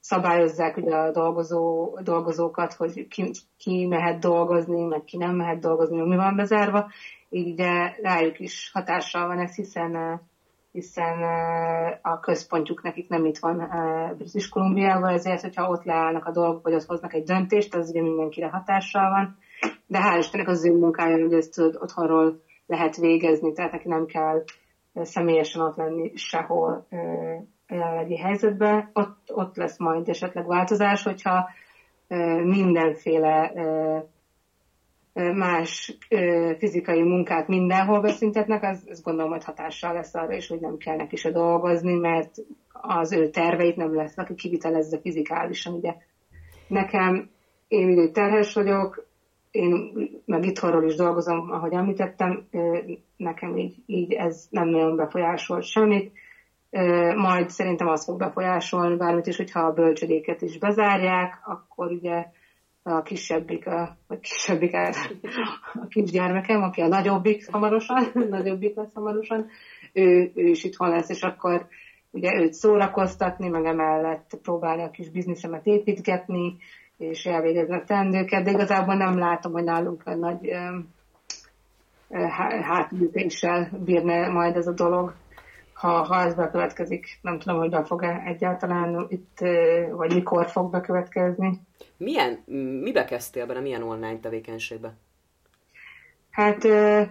szabályozzák 0.00 0.76
ugye 0.76 0.94
a 0.94 1.10
dolgozó, 1.10 1.94
dolgozókat, 2.02 2.72
hogy 2.72 3.08
ki, 3.08 3.30
ki 3.56 3.86
mehet 3.86 4.18
dolgozni, 4.18 4.84
meg 4.84 5.04
ki 5.04 5.16
nem 5.16 5.34
mehet 5.34 5.60
dolgozni, 5.60 6.00
mi 6.02 6.16
van 6.16 6.36
bezárva, 6.36 6.90
így 7.32 7.52
ugye 7.52 7.94
rájuk 8.02 8.38
is 8.38 8.70
hatással 8.72 9.26
van 9.26 9.38
ez, 9.38 9.54
hiszen 9.54 10.20
hiszen 10.72 11.22
a 12.02 12.20
központjuk 12.20 12.82
nekik 12.82 13.08
nem 13.08 13.24
itt 13.24 13.38
van 13.38 13.68
British 14.16 14.50
Columbiában, 14.50 15.12
ezért, 15.12 15.40
hogyha 15.40 15.68
ott 15.68 15.84
leállnak 15.84 16.24
a 16.24 16.30
dolgok, 16.30 16.62
vagy 16.62 16.74
ott 16.74 16.84
hoznak 16.84 17.14
egy 17.14 17.24
döntést, 17.24 17.74
az 17.74 17.90
ugye 17.90 18.02
mindenkire 18.02 18.48
hatással 18.48 19.10
van. 19.10 19.36
De 19.86 19.98
hál' 19.98 20.18
Istennek 20.18 20.48
az 20.48 20.66
ő 20.66 20.72
munkája, 20.72 21.22
hogy 21.22 21.32
ezt 21.32 21.58
otthonról 21.58 22.40
lehet 22.66 22.96
végezni, 22.96 23.52
tehát 23.52 23.72
neki 23.72 23.88
nem 23.88 24.06
kell 24.06 24.44
személyesen 24.94 25.62
ott 25.62 25.76
lenni 25.76 26.12
sehol 26.14 26.86
jelenlegi 27.68 28.16
helyzetben. 28.16 28.90
Ott, 28.92 29.18
ott 29.26 29.56
lesz 29.56 29.78
majd 29.78 30.08
esetleg 30.08 30.46
változás, 30.46 31.02
hogyha 31.02 31.48
mindenféle 32.42 33.52
más 35.12 35.98
fizikai 36.58 37.02
munkát 37.02 37.48
mindenhol 37.48 38.00
beszüntetnek, 38.00 38.62
az, 38.62 38.86
az 38.90 39.02
gondolom, 39.02 39.30
hogy 39.30 39.44
hatással 39.44 39.92
lesz 39.92 40.14
arra 40.14 40.34
is, 40.34 40.48
hogy 40.48 40.60
nem 40.60 40.76
kell 40.76 40.96
neki 40.96 41.16
se 41.16 41.30
dolgozni, 41.30 41.94
mert 41.94 42.30
az 42.72 43.12
ő 43.12 43.28
terveit 43.28 43.76
nem 43.76 43.94
lesz, 43.94 44.18
aki 44.18 44.34
kivitelezze 44.34 44.98
fizikálisan. 45.00 45.74
Ugye 45.74 45.94
nekem, 46.66 47.30
én 47.68 47.88
ugye 47.88 48.10
terhes 48.10 48.54
vagyok, 48.54 49.06
én 49.50 49.92
meg 50.24 50.44
itthonról 50.44 50.84
is 50.84 50.94
dolgozom, 50.94 51.50
ahogy 51.50 51.72
említettem, 51.72 52.46
nekem 53.16 53.56
így, 53.56 53.74
így 53.86 54.12
ez 54.12 54.46
nem 54.50 54.68
nagyon 54.68 54.96
befolyásol 54.96 55.60
semmit. 55.60 56.12
Majd 57.16 57.50
szerintem 57.50 57.88
az 57.88 58.04
fog 58.04 58.18
befolyásolni 58.18 58.96
bármit 58.96 59.26
is, 59.26 59.36
hogyha 59.36 59.60
a 59.60 59.72
bölcsödéket 59.72 60.42
is 60.42 60.58
bezárják, 60.58 61.40
akkor 61.44 61.90
ugye 61.90 62.26
a 62.82 63.02
kisebbik, 63.02 63.66
a, 63.66 63.96
vagy 64.06 64.20
kisebbik, 64.20 64.74
a, 64.74 64.88
a 65.74 65.86
kisgyermekem, 65.88 66.62
aki 66.62 66.80
a 66.80 66.86
nagyobbik 66.86 67.50
hamarosan, 67.50 68.10
nagyobbik 68.30 68.76
lesz 68.76 68.94
hamarosan, 68.94 69.46
ő, 69.92 70.30
ő 70.34 70.46
is 70.46 70.64
itthon 70.64 70.88
lesz, 70.88 71.08
és 71.08 71.22
akkor 71.22 71.66
ugye 72.10 72.34
őt 72.34 72.52
szórakoztatni, 72.52 73.48
meg 73.48 73.64
emellett 73.64 74.38
próbálni 74.42 74.82
a 74.82 74.90
kis 74.90 75.10
bizniszemet 75.10 75.66
építgetni, 75.66 76.56
és 76.96 77.24
elvégezni 77.24 77.74
a 77.74 77.84
teendőket, 77.84 78.44
de 78.44 78.50
igazából 78.50 78.94
nem 78.94 79.18
látom, 79.18 79.52
hogy 79.52 79.64
nálunk 79.64 80.02
a 80.04 80.14
nagy 80.14 80.50
hátműtéssel 82.62 83.70
bírne 83.84 84.28
majd 84.28 84.56
ez 84.56 84.66
a 84.66 84.72
dolog 84.72 85.14
ha, 85.82 86.02
ha 86.02 86.20
ez 86.20 86.34
bekövetkezik. 86.34 87.18
Nem 87.22 87.38
tudom, 87.38 87.58
hogy 87.58 87.70
be 87.70 87.84
fog-e 87.84 88.22
egyáltalán 88.26 89.06
itt, 89.08 89.38
vagy 89.90 90.14
mikor 90.14 90.46
fog 90.46 90.70
bekövetkezni. 90.70 91.60
Milyen, 91.96 92.42
mibe 92.82 93.04
kezdtél 93.04 93.46
benne, 93.46 93.60
milyen 93.60 93.82
online 93.82 94.18
tevékenységbe? 94.20 94.94
Hát, 96.30 96.62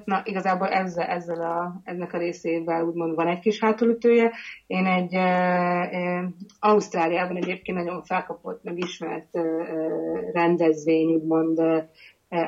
na, 0.05 0.21
igazából 0.23 0.67
ezzel, 0.67 1.07
ezzel 1.07 1.41
a, 1.41 1.81
ennek 1.83 2.13
a 2.13 2.17
részével 2.17 2.83
úgymond 2.83 3.15
van 3.15 3.27
egy 3.27 3.39
kis 3.39 3.59
hátulütője. 3.59 4.31
Én 4.67 4.85
egy 4.85 5.13
e, 5.13 5.19
e, 5.19 6.29
Ausztráliában 6.59 7.35
egyébként 7.35 7.77
nagyon 7.77 8.03
felkapott, 8.03 8.63
meg 8.63 8.77
ismert 8.77 9.35
e, 9.35 9.41
rendezvény, 10.33 11.13
úgymond 11.13 11.59
e, 11.59 11.89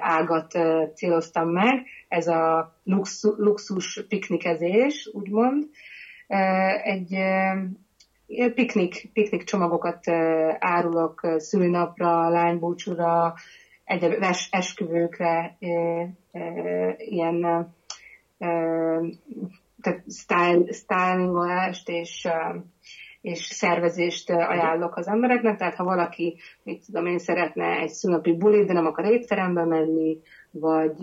ágat 0.01 0.53
e, 0.55 0.91
céloztam 0.95 1.49
meg. 1.49 1.85
Ez 2.07 2.27
a 2.27 2.73
luxus, 2.83 3.33
luxus 3.37 4.05
piknikezés, 4.07 5.09
úgymond. 5.13 5.69
Egy 6.83 7.17
piknik, 8.53 9.09
piknik 9.13 9.43
csomagokat 9.43 10.09
árulok 10.59 11.21
szülnapra, 11.37 12.29
lánybúcsúra, 12.29 13.33
egy 13.83 14.17
esküvőkre, 14.49 15.57
ilyen 16.97 17.67
tehát 19.81 20.03
style, 20.11 20.71
stylingolást 20.71 21.89
és, 21.89 22.27
és 23.21 23.39
szervezést 23.39 24.29
ajánlok 24.29 24.95
az 24.95 25.07
embereknek, 25.07 25.57
tehát 25.57 25.75
ha 25.75 25.83
valaki, 25.83 26.37
mit 26.63 26.85
tudom 26.85 27.05
én, 27.05 27.19
szeretne 27.19 27.79
egy 27.79 27.89
szülnapi 27.89 28.37
bulit, 28.37 28.67
de 28.67 28.73
nem 28.73 28.85
akar 28.85 29.05
étterembe 29.05 29.65
menni, 29.65 30.17
vagy 30.51 30.97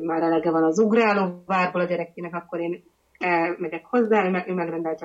már 0.00 0.22
elege 0.22 0.50
van 0.50 0.64
az 0.64 0.78
ugráló 0.78 1.42
várból 1.46 1.80
a 1.80 1.86
gyerekének, 1.86 2.34
akkor 2.34 2.60
én 2.60 2.82
elmegyek 3.18 3.84
hozzá, 3.84 4.26
ő, 4.26 4.30
meg, 4.30 4.48
ő 4.48 4.54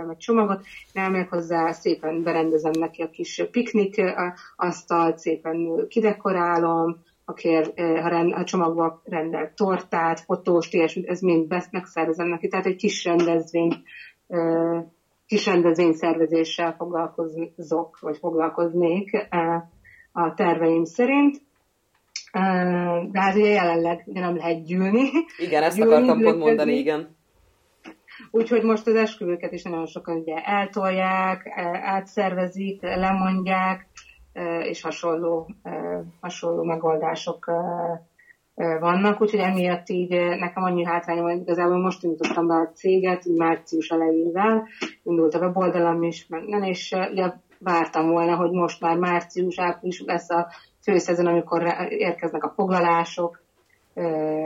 egy 0.09 0.17
csomagot, 0.17 0.65
elmegyek 0.93 1.29
hozzá, 1.29 1.71
szépen 1.71 2.23
berendezem 2.23 2.71
neki 2.79 3.01
a 3.01 3.09
kis 3.09 3.43
piknik 3.51 4.01
asztalt, 4.55 5.17
szépen 5.17 5.87
kidekorálom, 5.87 7.03
aki 7.25 7.53
ha, 7.75 8.07
rend, 8.07 8.33
a 8.33 8.43
csomagba 8.43 9.01
rendel 9.03 9.53
tortát, 9.55 10.19
fotóst, 10.19 10.73
ilyesmit, 10.73 11.07
ez 11.07 11.21
mind 11.21 11.53
megszervezem 11.71 12.27
neki. 12.27 12.47
Tehát 12.47 12.65
egy 12.65 12.75
kis 12.75 13.03
rendezvény, 13.03 13.83
kis 15.27 15.45
rendezvény 15.45 15.93
szervezéssel 15.93 16.75
foglalkozok, 16.77 17.99
vagy 17.99 18.17
foglalkoznék 18.17 19.27
a 20.11 20.33
terveim 20.33 20.83
szerint. 20.83 21.41
De 23.11 23.19
hát 23.19 23.35
ugye 23.35 23.49
jelenleg 23.49 24.03
nem 24.05 24.35
lehet 24.35 24.65
gyűlni. 24.65 25.09
Igen, 25.37 25.63
ezt 25.63 25.77
gyűlni, 25.77 25.93
akartam 25.93 26.21
pont 26.21 26.37
mondani, 26.37 26.77
igen. 26.77 27.15
Úgyhogy 28.31 28.63
most 28.63 28.87
az 28.87 28.95
esküvőket 28.95 29.51
is 29.51 29.63
nagyon 29.63 29.85
sokan 29.85 30.17
ugye 30.17 30.35
eltolják, 30.35 31.51
átszervezik, 31.83 32.81
lemondják, 32.81 33.87
és 34.61 34.81
hasonló, 34.81 35.49
hasonló 36.19 36.63
megoldások 36.63 37.51
vannak, 38.79 39.21
úgyhogy 39.21 39.39
emiatt 39.39 39.89
így 39.89 40.09
nekem 40.39 40.63
annyi 40.63 40.85
hátránya 40.85 41.21
van, 41.21 41.39
igazából 41.39 41.81
most 41.81 42.03
indítottam 42.03 42.47
be 42.47 42.53
a 42.53 42.71
céget, 42.73 43.25
március 43.25 43.89
elejével, 43.89 44.67
indult 45.03 45.33
a 45.33 45.39
weboldalam 45.39 46.03
is, 46.03 46.27
meg 46.27 46.43
nem, 46.45 46.63
és 46.63 46.95
ugye 47.11 47.31
vártam 47.59 48.09
volna, 48.09 48.35
hogy 48.35 48.51
most 48.51 48.81
már 48.81 48.97
március, 48.97 49.59
április 49.59 50.03
lesz 50.05 50.29
a 50.29 50.47
főszezon, 50.81 51.27
amikor 51.27 51.63
érkeznek 51.89 52.43
a 52.43 52.53
foglalások, 52.55 53.41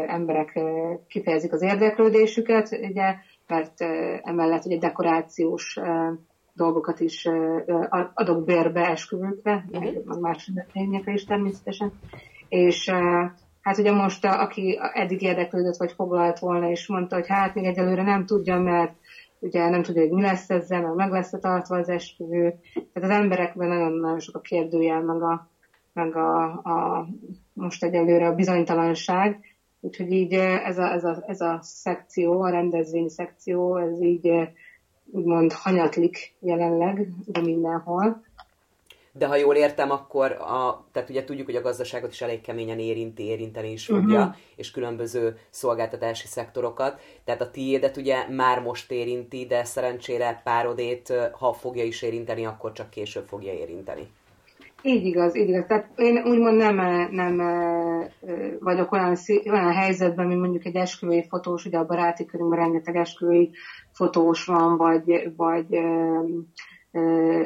emberek 0.07 0.59
kifejezik 1.07 1.53
az 1.53 1.61
érdeklődésüket, 1.61 2.69
ugye, 2.71 3.15
mert 3.47 3.81
emellett 4.21 4.65
ugye 4.65 4.77
dekorációs 4.77 5.79
dolgokat 6.53 6.99
is 6.99 7.27
adok 8.13 8.45
bérbe 8.45 8.89
esküvőkre, 8.89 9.65
uh-huh. 9.71 9.93
meg 10.05 10.19
más 10.19 10.47
rendezvényekre 10.47 11.13
is 11.13 11.23
természetesen. 11.23 11.91
És 12.49 12.89
hát 13.61 13.77
ugye 13.77 13.91
most, 13.91 14.25
aki 14.25 14.79
eddig 14.93 15.21
érdeklődött, 15.21 15.77
vagy 15.77 15.91
foglalt 15.91 16.39
volna, 16.39 16.69
és 16.69 16.87
mondta, 16.87 17.15
hogy 17.15 17.27
hát 17.27 17.55
még 17.55 17.65
egyelőre 17.65 18.03
nem 18.03 18.25
tudja, 18.25 18.59
mert 18.59 18.93
ugye 19.39 19.69
nem 19.69 19.83
tudja, 19.83 20.01
hogy 20.01 20.11
mi 20.11 20.21
lesz 20.21 20.49
ezzel, 20.49 20.81
meg 20.81 20.95
meg 20.95 21.11
lesz 21.11 21.29
tartva 21.29 21.77
az 21.77 21.89
esküvő. 21.89 22.53
Tehát 22.73 23.09
az 23.09 23.15
emberekben 23.21 23.67
nagyon-nagyon 23.67 24.19
sok 24.19 24.35
a 24.35 24.39
kérdőjel, 24.39 25.01
meg 25.01 25.21
a, 25.21 25.49
meg 25.93 26.15
a, 26.15 26.43
a 26.43 27.07
most 27.53 27.83
egyelőre 27.83 28.27
a 28.27 28.35
bizonytalanság. 28.35 29.39
Úgyhogy 29.79 30.11
így 30.11 30.33
ez 30.33 30.77
a, 30.77 30.91
ez, 30.91 31.03
a, 31.03 31.23
ez 31.27 31.41
a 31.41 31.59
szekció, 31.61 32.41
a 32.41 32.49
rendezvény 32.49 33.07
szekció, 33.07 33.77
ez 33.77 34.01
így 34.01 34.31
úgymond 35.11 35.51
hanyatlik 35.51 36.35
jelenleg, 36.39 37.07
de 37.25 37.41
mindenhol. 37.41 38.25
De 39.11 39.27
ha 39.27 39.35
jól 39.35 39.55
értem, 39.55 39.91
akkor 39.91 40.31
a, 40.31 40.85
tehát 40.91 41.09
ugye 41.09 41.23
tudjuk, 41.23 41.45
hogy 41.45 41.55
a 41.55 41.61
gazdaságot 41.61 42.11
is 42.11 42.21
elég 42.21 42.41
keményen 42.41 42.79
érinti, 42.79 43.23
érinteni 43.23 43.71
is 43.71 43.85
fogja, 43.85 44.19
uh-huh. 44.19 44.35
és 44.55 44.71
különböző 44.71 45.37
szolgáltatási 45.49 46.27
szektorokat. 46.27 46.99
Tehát 47.23 47.41
a 47.41 47.51
tiédet 47.51 47.97
ugye 47.97 48.29
már 48.29 48.61
most 48.61 48.91
érinti, 48.91 49.45
de 49.45 49.63
szerencsére 49.63 50.41
párodét, 50.43 51.13
ha 51.31 51.53
fogja 51.53 51.83
is 51.83 52.01
érinteni, 52.01 52.45
akkor 52.45 52.71
csak 52.71 52.89
később 52.89 53.25
fogja 53.25 53.53
érinteni. 53.53 54.07
Így 54.81 55.05
igaz, 55.05 55.35
így 55.35 55.49
igaz. 55.49 55.65
Tehát 55.65 55.89
én 55.95 56.17
úgymond 56.25 56.57
nem, 56.57 56.75
nem 57.11 57.37
vagyok 58.59 58.91
olyan, 58.91 59.15
olyan 59.49 59.71
helyzetben, 59.71 60.27
mint 60.27 60.39
mondjuk 60.39 60.65
egy 60.65 60.75
esküvői 60.75 61.25
fotós, 61.29 61.65
ugye 61.65 61.77
a 61.77 61.85
baráti 61.85 62.25
körünkben 62.25 62.59
rengeteg 62.59 62.95
esküvői 62.95 63.51
fotós 63.91 64.45
van, 64.45 64.77
vagy, 64.77 65.33
vagy 65.35 65.79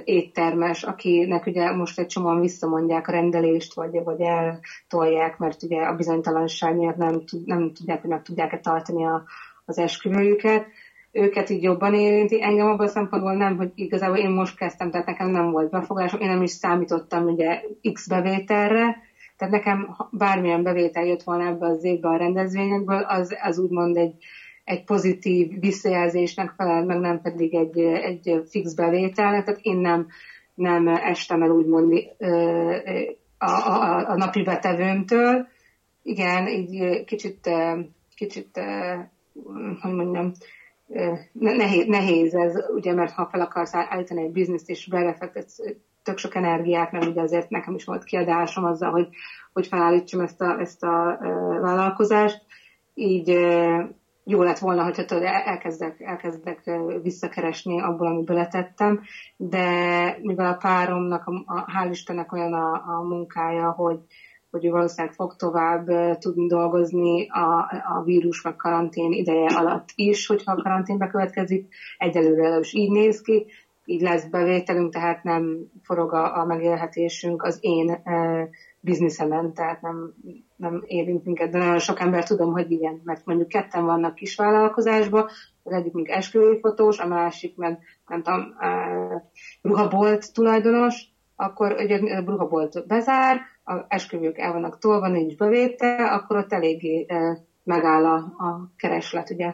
éttermes, 0.03 0.83
akinek 0.83 1.45
ugye 1.45 1.71
most 1.71 1.99
egy 1.99 2.05
csomóan 2.05 2.39
visszamondják 2.39 3.07
a 3.07 3.11
rendelést, 3.11 3.73
vagy, 3.73 4.03
vagy 4.03 4.21
eltolják, 4.21 5.37
mert 5.37 5.63
ugye 5.63 5.81
a 5.81 5.95
bizonytalanság 5.95 6.75
miatt 6.75 6.97
nem, 6.97 7.23
nem 7.45 7.73
tudják, 7.73 8.01
hogy 8.01 8.09
meg 8.09 8.21
tudják-e 8.21 8.59
tartani 8.59 9.05
a, 9.05 9.23
az 9.65 9.77
esküvőjüket 9.77 10.65
őket 11.11 11.49
így 11.49 11.63
jobban 11.63 11.93
érinti. 11.93 12.43
Engem 12.43 12.67
abban 12.67 12.85
a 12.85 12.89
szempontból 12.89 13.33
nem, 13.33 13.57
hogy 13.57 13.71
igazából 13.75 14.17
én 14.17 14.29
most 14.29 14.57
kezdtem, 14.57 14.91
tehát 14.91 15.07
nekem 15.07 15.29
nem 15.29 15.51
volt 15.51 15.69
befogásom, 15.69 16.19
én 16.19 16.29
nem 16.29 16.41
is 16.41 16.51
számítottam 16.51 17.25
ugye 17.25 17.61
X 17.93 18.07
bevételre, 18.07 18.97
tehát 19.37 19.53
nekem 19.53 19.95
bármilyen 20.11 20.63
bevétel 20.63 21.05
jött 21.05 21.23
volna 21.23 21.45
ebbe 21.47 21.65
az 21.65 21.83
évbe 21.83 22.07
a 22.07 22.17
rendezvényekből, 22.17 23.01
az, 23.01 23.37
az 23.41 23.59
úgymond 23.59 23.97
egy, 23.97 24.15
egy 24.63 24.83
pozitív 24.83 25.59
visszajelzésnek 25.59 26.53
felel, 26.57 26.85
meg 26.85 26.99
nem 26.99 27.21
pedig 27.21 27.55
egy, 27.55 27.79
egy 27.79 28.43
fix 28.49 28.73
bevétel, 28.73 29.43
tehát 29.43 29.59
én 29.61 29.77
nem, 29.77 30.07
nem 30.53 30.87
estem 30.87 31.41
el 31.41 31.49
úgymond 31.49 31.93
a, 33.37 33.51
a, 33.51 34.09
a 34.09 34.15
napi 34.15 34.43
betevőmtől. 34.43 35.47
Igen, 36.03 36.47
így 36.47 37.03
kicsit, 37.03 37.49
kicsit, 38.15 38.59
hogy 39.81 39.93
mondjam, 39.93 40.31
nehéz, 41.31 41.85
nehéz 41.85 42.33
ez, 42.33 42.55
ugye, 42.75 42.93
mert 42.93 43.11
ha 43.11 43.27
fel 43.31 43.41
akarsz 43.41 43.73
állítani 43.73 44.21
egy 44.21 44.31
bizniszt, 44.31 44.69
és 44.69 44.87
belefektetsz 44.87 45.57
tök 46.03 46.17
sok 46.17 46.35
energiát, 46.35 46.91
mert 46.91 47.05
ugye 47.05 47.21
azért 47.21 47.49
nekem 47.49 47.73
is 47.73 47.85
volt 47.85 48.03
kiadásom 48.03 48.63
azzal, 48.63 48.91
hogy, 48.91 49.07
hogy 49.53 49.67
felállítsam 49.67 50.19
ezt 50.19 50.41
a, 50.41 50.59
ezt 50.59 50.83
a 50.83 51.17
vállalkozást, 51.61 52.41
így 52.93 53.29
jó 54.23 54.41
lett 54.41 54.57
volna, 54.57 54.83
hogyha 54.83 55.05
tudod, 55.05 55.23
elkezdek, 55.23 55.99
elkezdek 55.99 56.71
visszakeresni 57.01 57.81
abból, 57.81 58.07
amit 58.07 58.25
beletettem, 58.25 59.01
de 59.37 59.65
mivel 60.21 60.51
a 60.51 60.57
páromnak, 60.57 61.27
a, 61.27 61.43
a, 61.45 61.65
hál' 61.65 61.89
Istennek 61.89 62.31
olyan 62.31 62.53
a, 62.53 62.73
a 62.73 63.01
munkája, 63.01 63.71
hogy, 63.71 63.99
hogy 64.51 64.65
ő 64.65 64.69
valószínűleg 64.69 65.15
fog 65.15 65.35
tovább 65.35 65.85
tudni 66.17 66.47
dolgozni 66.47 67.27
a, 67.29 67.57
a 67.95 68.01
vírus 68.03 68.41
vagy 68.41 68.55
karantén 68.55 69.11
ideje 69.11 69.49
alatt 69.55 69.89
is, 69.95 70.27
hogyha 70.27 70.51
a 70.51 70.61
karantén 70.61 70.97
bekövetkezik. 70.97 71.73
Egyelőre 71.97 72.59
is 72.59 72.73
így 72.73 72.91
néz 72.91 73.21
ki, 73.21 73.45
így 73.85 74.01
lesz 74.01 74.25
bevételünk, 74.25 74.93
tehát 74.93 75.23
nem 75.23 75.57
forog 75.83 76.13
a, 76.13 76.37
a 76.37 76.45
megélhetésünk 76.45 77.43
az 77.43 77.57
én 77.61 77.89
e, 77.89 78.49
bizniszemen, 78.79 79.53
tehát 79.53 79.81
nem, 79.81 80.13
nem 80.55 80.83
érint 80.85 81.25
minket, 81.25 81.51
de 81.51 81.57
nagyon 81.57 81.79
sok 81.79 81.99
ember 81.99 82.23
tudom, 82.23 82.51
hogy 82.51 82.71
igen, 82.71 83.01
mert 83.03 83.25
mondjuk 83.25 83.47
ketten 83.47 83.85
vannak 83.85 84.15
kisvállalkozásban, 84.15 85.27
az 85.63 85.73
egyik 85.73 85.93
még 85.93 86.09
esküvői 86.09 86.59
fotós, 86.59 86.99
a 86.99 87.07
másik 87.07 87.55
meg, 87.55 87.79
nem 88.07 88.23
tudom, 88.23 88.55
e, 88.59 89.29
ruhabolt 89.61 90.33
tulajdonos, 90.33 91.03
akkor 91.35 91.71
ugye 91.71 92.15
a 92.15 92.23
ruhabolt 92.25 92.87
bezár, 92.87 93.41
a 93.63 93.85
esküvők 93.87 94.37
el 94.37 94.51
vannak 94.51 94.79
tolva, 94.79 95.07
nincs 95.07 95.35
bevétel, 95.35 96.13
akkor 96.13 96.37
ott 96.37 96.53
eléggé 96.53 97.05
megáll 97.63 98.05
a, 98.05 98.15
a 98.15 98.71
kereslet, 98.75 99.29
ugye 99.29 99.53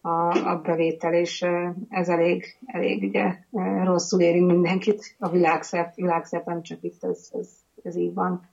a, 0.00 0.48
a 0.48 0.60
bevétel, 0.62 1.14
és 1.14 1.46
ez 1.88 2.08
elég, 2.08 2.44
elég 2.66 3.02
ugye 3.02 3.36
rosszul 3.84 4.20
érint 4.20 4.46
mindenkit 4.46 5.16
a 5.18 5.28
világszert, 5.28 5.94
világszert 5.94 6.46
nem 6.46 6.62
csak 6.62 6.78
itt 6.82 7.04
ez, 7.04 7.28
ez, 7.32 7.48
ez 7.82 7.96
így 7.96 8.14
van. 8.14 8.49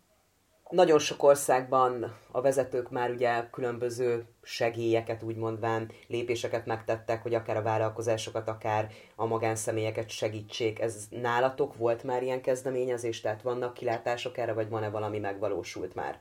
Nagyon 0.70 1.00
sok 1.00 1.24
országban 1.24 2.14
a 2.32 2.42
vezetők 2.42 2.92
már 2.92 3.10
ugye 3.10 3.50
különböző 3.52 4.26
segélyeket, 4.44 5.24
úgy 5.24 5.36
mondván, 5.36 5.92
lépéseket 6.08 6.66
megtettek, 6.66 7.22
hogy 7.22 7.34
akár 7.34 7.58
a 7.58 7.62
vállalkozásokat, 7.62 8.48
akár 8.48 8.88
a 9.16 9.26
magánszemélyeket 9.26 10.10
segítsék. 10.10 10.80
Ez 10.80 11.08
nálatok 11.10 11.78
volt 11.78 12.04
már 12.04 12.24
ilyen 12.24 12.42
kezdeményezés, 12.42 13.22
tehát 13.22 13.42
vannak 13.42 13.74
kilátások 13.74 14.38
erre, 14.38 14.54
vagy 14.54 14.70
van-e 14.70 14.90
valami 14.90 15.20
megvalósult 15.20 15.96
már? 15.96 16.20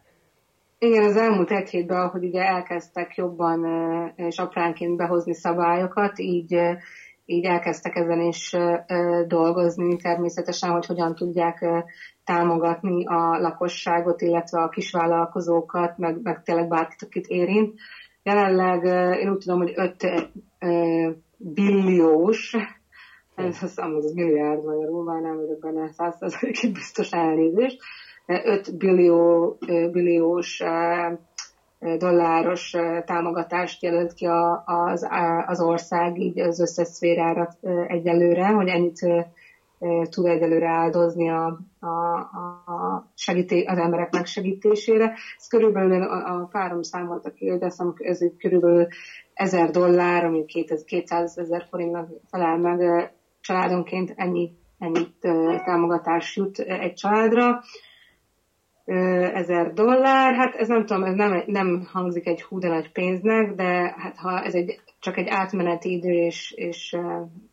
Igen, 0.78 1.04
az 1.04 1.16
elmúlt 1.16 1.50
egy 1.50 1.68
hétben, 1.68 2.00
ahogy 2.00 2.24
ugye 2.24 2.42
elkezdtek 2.42 3.14
jobban 3.14 3.64
és 4.16 4.38
apránként 4.38 4.96
behozni 4.96 5.34
szabályokat, 5.34 6.18
így 6.18 6.56
így 7.26 7.44
elkezdtek 7.44 7.96
ezen 7.96 8.20
is 8.20 8.56
dolgozni, 9.26 9.96
természetesen, 9.96 10.70
hogy 10.70 10.86
hogyan 10.86 11.14
tudják 11.14 11.64
támogatni 12.24 13.06
a 13.06 13.38
lakosságot, 13.38 14.20
illetve 14.20 14.60
a 14.62 14.68
kisvállalkozókat, 14.68 15.98
meg, 15.98 16.22
meg 16.22 16.42
tényleg 16.42 16.68
bárkit, 16.68 17.02
akit 17.02 17.26
érint. 17.26 17.74
Jelenleg 18.22 18.84
én 19.20 19.30
úgy 19.30 19.38
tudom, 19.38 19.58
hogy 19.58 19.72
5 19.74 20.30
billiós, 21.36 22.56
ez 23.34 23.62
az, 23.62 23.78
az 23.78 24.12
milliárd 24.14 24.64
magyarul, 24.64 25.04
már 25.04 25.20
nem 25.20 25.36
vagyok 25.36 25.58
benne 25.60 25.92
százszerzalékig 25.92 26.72
biztos 26.72 27.10
elnézést, 27.10 27.78
5 28.26 28.76
billió, 28.76 29.56
billiós 29.90 30.62
dolláros 31.78 32.74
támogatást 33.04 33.82
jelölt 33.82 34.14
ki 34.14 34.26
az, 34.64 35.08
az 35.46 35.60
ország 35.60 36.18
így 36.18 36.40
az 36.40 36.60
összes 36.60 36.88
szférára 36.88 37.48
egyelőre, 37.86 38.46
hogy 38.46 38.68
ennyit 38.68 39.06
tud 40.10 40.26
egyelőre 40.26 40.68
áldozni 40.68 41.30
a, 41.30 41.58
a, 41.80 41.86
a 41.86 43.06
segíté, 43.14 43.64
az 43.64 43.78
emberek 43.78 44.12
megsegítésére. 44.12 45.12
Ez 45.38 45.46
körülbelül 45.46 46.02
a, 46.02 46.34
a 46.34 46.48
párom 46.52 46.82
számolta 46.82 47.30
ki, 47.30 47.56
de 47.58 47.72
ez 47.96 48.24
körülbelül 48.38 48.86
1000 49.34 49.70
dollár, 49.70 50.24
ami 50.24 50.44
200 50.84 51.38
ezer 51.38 51.66
forintnak 51.70 52.08
felel 52.30 52.58
meg 52.58 53.10
családonként 53.40 54.12
ennyi, 54.16 54.50
ennyi 54.78 55.06
támogatás 55.64 56.36
jut 56.36 56.58
egy 56.58 56.94
családra. 56.94 57.62
Ezer 59.34 59.72
dollár, 59.72 60.34
hát 60.34 60.54
ez 60.54 60.68
nem 60.68 60.86
tudom, 60.86 61.02
ez 61.02 61.14
nem, 61.14 61.42
nem 61.46 61.88
hangzik 61.92 62.26
egy 62.26 62.42
hú 62.42 62.58
de 62.58 62.68
nagy 62.68 62.92
pénznek, 62.92 63.54
de 63.54 63.94
hát 63.98 64.16
ha 64.16 64.42
ez 64.42 64.54
egy, 64.54 64.80
csak 65.00 65.16
egy 65.16 65.28
átmeneti 65.28 65.92
idő, 65.92 66.12
és, 66.12 66.52
és 66.56 66.96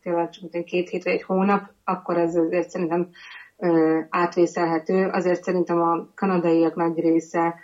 tényleg 0.01 0.29
csak 0.29 0.63
két 0.65 0.89
hét 0.89 1.03
vagy 1.03 1.13
egy 1.13 1.23
hónap, 1.23 1.69
akkor 1.83 2.17
ez 2.17 2.35
azért 2.35 2.69
szerintem 2.69 3.09
átvészelhető. 4.09 5.07
Azért 5.07 5.43
szerintem 5.43 5.81
a 5.81 6.07
kanadaiak 6.15 6.75
nagy 6.75 6.99
része 6.99 7.55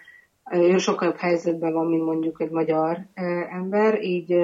sokkal 0.78 1.08
jobb 1.08 1.18
helyzetben 1.18 1.74
van, 1.74 1.88
mint 1.88 2.06
mondjuk 2.06 2.42
egy 2.42 2.52
magyar 2.52 2.98
ember, 3.50 4.02
így 4.02 4.40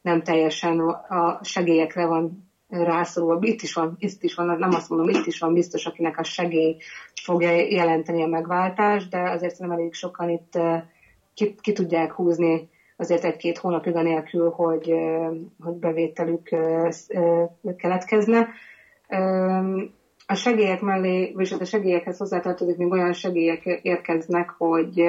nem 0.00 0.22
teljesen 0.22 0.78
a 1.08 1.40
segélyekre 1.44 2.06
van 2.06 2.50
rászorulva. 2.68 3.46
Itt 3.46 3.62
is 3.62 3.74
van, 3.74 3.96
itt 3.98 4.22
is 4.22 4.34
van, 4.34 4.58
nem 4.58 4.70
azt 4.70 4.88
mondom, 4.88 5.08
itt 5.08 5.26
is 5.26 5.38
van 5.38 5.52
biztos, 5.52 5.86
akinek 5.86 6.18
a 6.18 6.22
segély 6.22 6.76
fogja 7.24 7.50
jelenteni 7.50 8.22
a 8.22 8.26
megváltást, 8.26 9.10
de 9.10 9.30
azért 9.30 9.58
nem 9.58 9.70
elég 9.70 9.94
sokan 9.94 10.30
itt 10.30 10.58
ki, 11.34 11.54
ki 11.60 11.72
tudják 11.72 12.12
húzni 12.12 12.68
azért 13.00 13.24
egy-két 13.24 13.58
hónapig 13.58 13.94
anélkül, 13.94 14.50
hogy, 14.50 14.94
hogy 15.60 15.74
bevételük 15.74 16.48
keletkezne. 17.76 18.48
A 20.26 20.34
segélyek 20.34 20.80
mellé, 20.80 21.32
vagy 21.34 21.54
a 21.58 21.64
segélyekhez 21.64 22.18
hozzátartozik, 22.18 22.76
még 22.76 22.90
olyan 22.90 23.12
segélyek 23.12 23.64
érkeznek, 23.82 24.50
hogy 24.58 25.04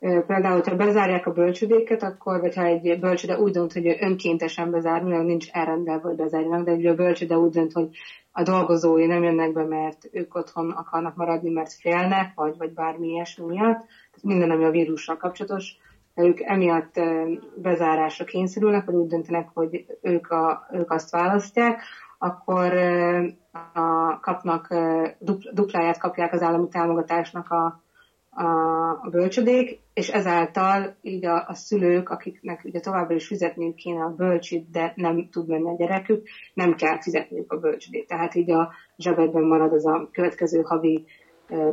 Például, 0.00 0.54
hogyha 0.54 0.76
bezárják 0.76 1.26
a 1.26 1.32
bölcsödéket, 1.32 2.02
akkor, 2.02 2.40
vagy 2.40 2.54
ha 2.54 2.64
egy 2.64 2.98
bölcsöde 3.00 3.38
úgy 3.38 3.52
dönt, 3.52 3.72
hogy 3.72 3.96
önkéntesen 4.00 4.70
bezár, 4.70 5.02
mert 5.02 5.24
nincs 5.24 5.50
elrendelve, 5.50 6.08
hogy 6.08 6.16
bezárjanak, 6.16 6.64
de 6.64 6.70
egy 6.70 6.94
bölcsöde 6.94 7.38
úgy 7.38 7.50
dönt, 7.50 7.72
hogy 7.72 7.88
a 8.32 8.42
dolgozói 8.42 9.06
nem 9.06 9.22
jönnek 9.22 9.52
be, 9.52 9.64
mert 9.64 10.08
ők 10.12 10.34
otthon 10.34 10.70
akarnak 10.70 11.16
maradni, 11.16 11.50
mert 11.50 11.72
félnek, 11.72 12.32
vagy, 12.34 12.56
vagy 12.56 12.72
bármi 12.72 13.08
ilyesmi 13.08 13.44
miatt. 13.44 13.78
Tehát 13.78 14.22
minden, 14.22 14.50
ami 14.50 14.64
a 14.64 14.70
vírussal 14.70 15.16
kapcsolatos, 15.16 15.76
ők 16.14 16.40
emiatt 16.40 17.00
bezárásra 17.56 18.24
kényszerülnek, 18.24 18.84
vagy 18.84 18.94
úgy 18.94 19.08
döntenek, 19.08 19.48
hogy 19.54 19.86
ők, 20.02 20.30
a, 20.30 20.66
ők 20.72 20.90
azt 20.90 21.10
választják, 21.10 21.82
akkor 22.18 22.74
a, 23.72 24.18
kapnak, 24.20 24.74
dupláját 25.52 25.98
kapják 25.98 26.32
az 26.32 26.42
állami 26.42 26.68
támogatásnak 26.68 27.50
a, 27.50 27.82
a, 28.30 28.90
a 28.90 29.08
bölcsödék, 29.10 29.80
és 29.94 30.08
ezáltal 30.08 30.96
így 31.02 31.24
a, 31.24 31.44
a 31.48 31.54
szülők, 31.54 32.08
akiknek 32.08 32.64
ugye 32.64 32.80
továbbra 32.80 33.14
is 33.14 33.26
fizetniük 33.26 33.74
kéne 33.74 34.02
a 34.04 34.14
bölcsit, 34.14 34.70
de 34.70 34.92
nem 34.96 35.28
tud 35.30 35.48
menni 35.48 35.68
a 35.68 35.76
gyerekük, 35.76 36.28
nem 36.54 36.74
kell 36.74 37.00
fizetniük 37.00 37.52
a 37.52 37.58
bölcsödét. 37.58 38.06
Tehát 38.06 38.34
így 38.34 38.50
a 38.50 38.72
zsebedben 38.96 39.42
marad 39.42 39.72
az 39.72 39.86
a 39.86 40.08
következő 40.12 40.62
havi 40.62 41.04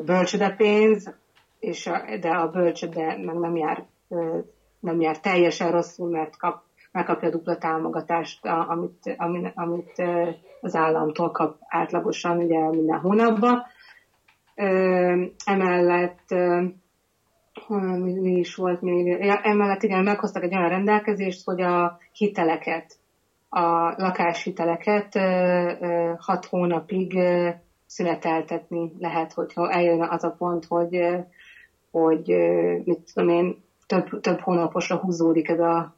bölcsödepénz, 0.05 1.15
és 1.59 1.87
a, 1.87 2.17
de 2.19 2.29
a 2.29 2.49
bölcsöde 2.49 3.17
meg 3.17 3.35
nem 3.35 3.55
jár, 3.55 3.85
nem 4.79 5.01
jár 5.01 5.19
teljesen 5.19 5.71
rosszul, 5.71 6.09
mert 6.09 6.37
kap, 6.37 6.61
megkapja 6.91 7.27
a 7.27 7.31
dupla 7.31 7.57
támogatást, 7.57 8.45
amit, 8.45 9.15
amit, 9.17 9.51
amit 9.55 10.03
az 10.61 10.75
államtól 10.75 11.31
kap 11.31 11.57
átlagosan 11.67 12.37
ugye 12.37 12.69
minden 12.69 12.99
hónapban 12.99 13.63
emellett 15.45 16.35
mi 17.67 18.31
is 18.31 18.55
volt 18.55 18.81
még, 18.81 19.07
emellett 19.43 19.83
igen, 19.83 20.03
meghoztak 20.03 20.43
egy 20.43 20.55
olyan 20.55 20.69
rendelkezést, 20.69 21.45
hogy 21.45 21.61
a 21.61 21.99
hiteleket, 22.11 22.93
a 23.49 23.93
lakáshiteleket 24.01 25.13
hat 26.17 26.45
hónapig 26.45 27.19
szüneteltetni 27.85 28.91
lehet, 28.99 29.33
hogyha 29.33 29.71
eljön 29.71 30.01
az 30.01 30.23
a 30.23 30.35
pont, 30.37 30.65
hogy, 30.65 30.99
hogy 31.91 32.27
mit 32.83 33.11
tudom 33.13 33.29
én, 33.29 33.63
több, 33.85 34.19
több 34.19 34.39
hónaposra 34.39 34.95
húzódik 34.95 35.49
ez 35.49 35.59
a, 35.59 35.95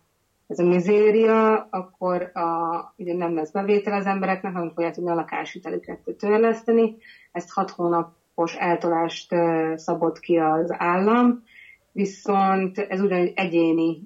ez 0.47 0.59
a 0.59 0.67
mizéria, 0.67 1.67
akkor 1.69 2.31
a, 2.33 2.93
ugye 2.97 3.13
nem 3.13 3.35
lesz 3.35 3.51
bevétel 3.51 3.93
az 3.93 4.05
embereknek, 4.05 4.53
hanem 4.53 4.69
fogják 4.69 4.93
tudni 4.93 5.09
a 5.09 5.13
lakáshitelüket 5.13 5.99
törleszteni. 6.17 6.95
Ezt 7.31 7.51
hat 7.53 7.69
hónap 7.69 8.11
hónapos 8.39 8.55
eltolást 8.55 9.35
szabott 9.75 10.19
ki 10.19 10.37
az 10.37 10.73
állam, 10.77 11.43
viszont 11.91 12.77
ez 12.77 13.01
ugyan 13.01 13.31
egyéni, 13.35 14.01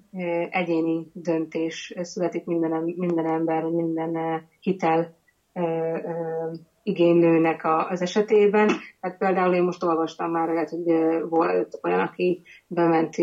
egyéni 0.50 1.08
döntés 1.13 1.93
születik 2.02 2.46
minden, 2.46 2.93
minden 2.98 3.26
ember, 3.26 3.63
minden 3.63 4.41
hitel 4.60 5.15
igénylőnek 6.84 7.62
az 7.89 8.02
esetében. 8.02 8.69
Hát 9.02 9.17
például 9.17 9.54
én 9.54 9.63
most 9.63 9.84
olvastam 9.84 10.32
már, 10.32 10.48
lehet, 10.48 10.69
hogy 10.69 10.84
volt 11.30 11.80
olyan, 11.84 12.00
aki 12.00 12.41
bement, 12.67 13.15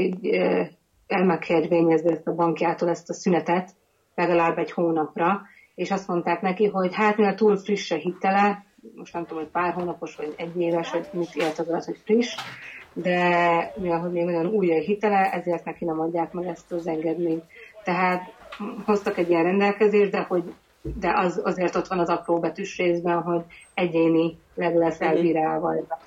elmegkérvényezve 1.07 2.11
ezt 2.11 2.27
a 2.27 2.35
bankjától 2.35 2.88
ezt 2.88 3.11
a 3.11 3.12
szünetet 3.12 3.70
legalább 4.14 4.59
egy 4.59 4.73
hónapra, 4.73 5.40
és 5.75 5.90
azt 5.90 6.09
mondták 6.09 6.40
neki, 6.40 6.66
hogy 6.66 6.94
hát 6.94 7.16
mivel 7.16 7.35
túl 7.35 7.57
friss 7.57 7.90
a 7.90 7.96
hitele, 7.96 8.64
most 8.94 9.12
nem 9.12 9.26
tudom, 9.26 9.42
hogy 9.42 9.52
pár 9.52 9.72
hónapos, 9.72 10.16
vagy 10.16 10.34
egy 10.36 10.60
éves, 10.60 10.90
vagy 10.90 11.08
mit 11.12 11.34
élt 11.34 11.58
az 11.58 11.68
alatt, 11.68 11.84
hogy 11.84 12.00
friss, 12.04 12.34
de 12.92 13.18
mivel 13.76 13.98
hogy 13.98 14.12
még 14.12 14.24
nagyon 14.24 14.46
új 14.46 14.72
a 14.72 14.80
hitele, 14.80 15.30
ezért 15.32 15.64
neki 15.64 15.84
nem 15.84 16.00
adják 16.00 16.32
meg 16.32 16.46
ezt 16.46 16.72
az 16.72 16.86
engedményt. 16.86 17.44
Tehát 17.84 18.22
hoztak 18.84 19.18
egy 19.18 19.30
ilyen 19.30 19.42
rendelkezést, 19.42 20.10
de 20.10 20.20
hogy 20.20 20.54
de 20.82 21.12
az, 21.16 21.40
azért 21.44 21.76
ott 21.76 21.86
van 21.86 21.98
az 21.98 22.08
apró 22.08 22.38
betűs 22.38 22.76
részben, 22.78 23.22
hogy 23.22 23.44
egyéni 23.74 24.38
leg 24.54 24.76
lesz 24.76 25.00
elbírálva 25.00 25.76
ez 25.76 25.84
a 25.88 25.98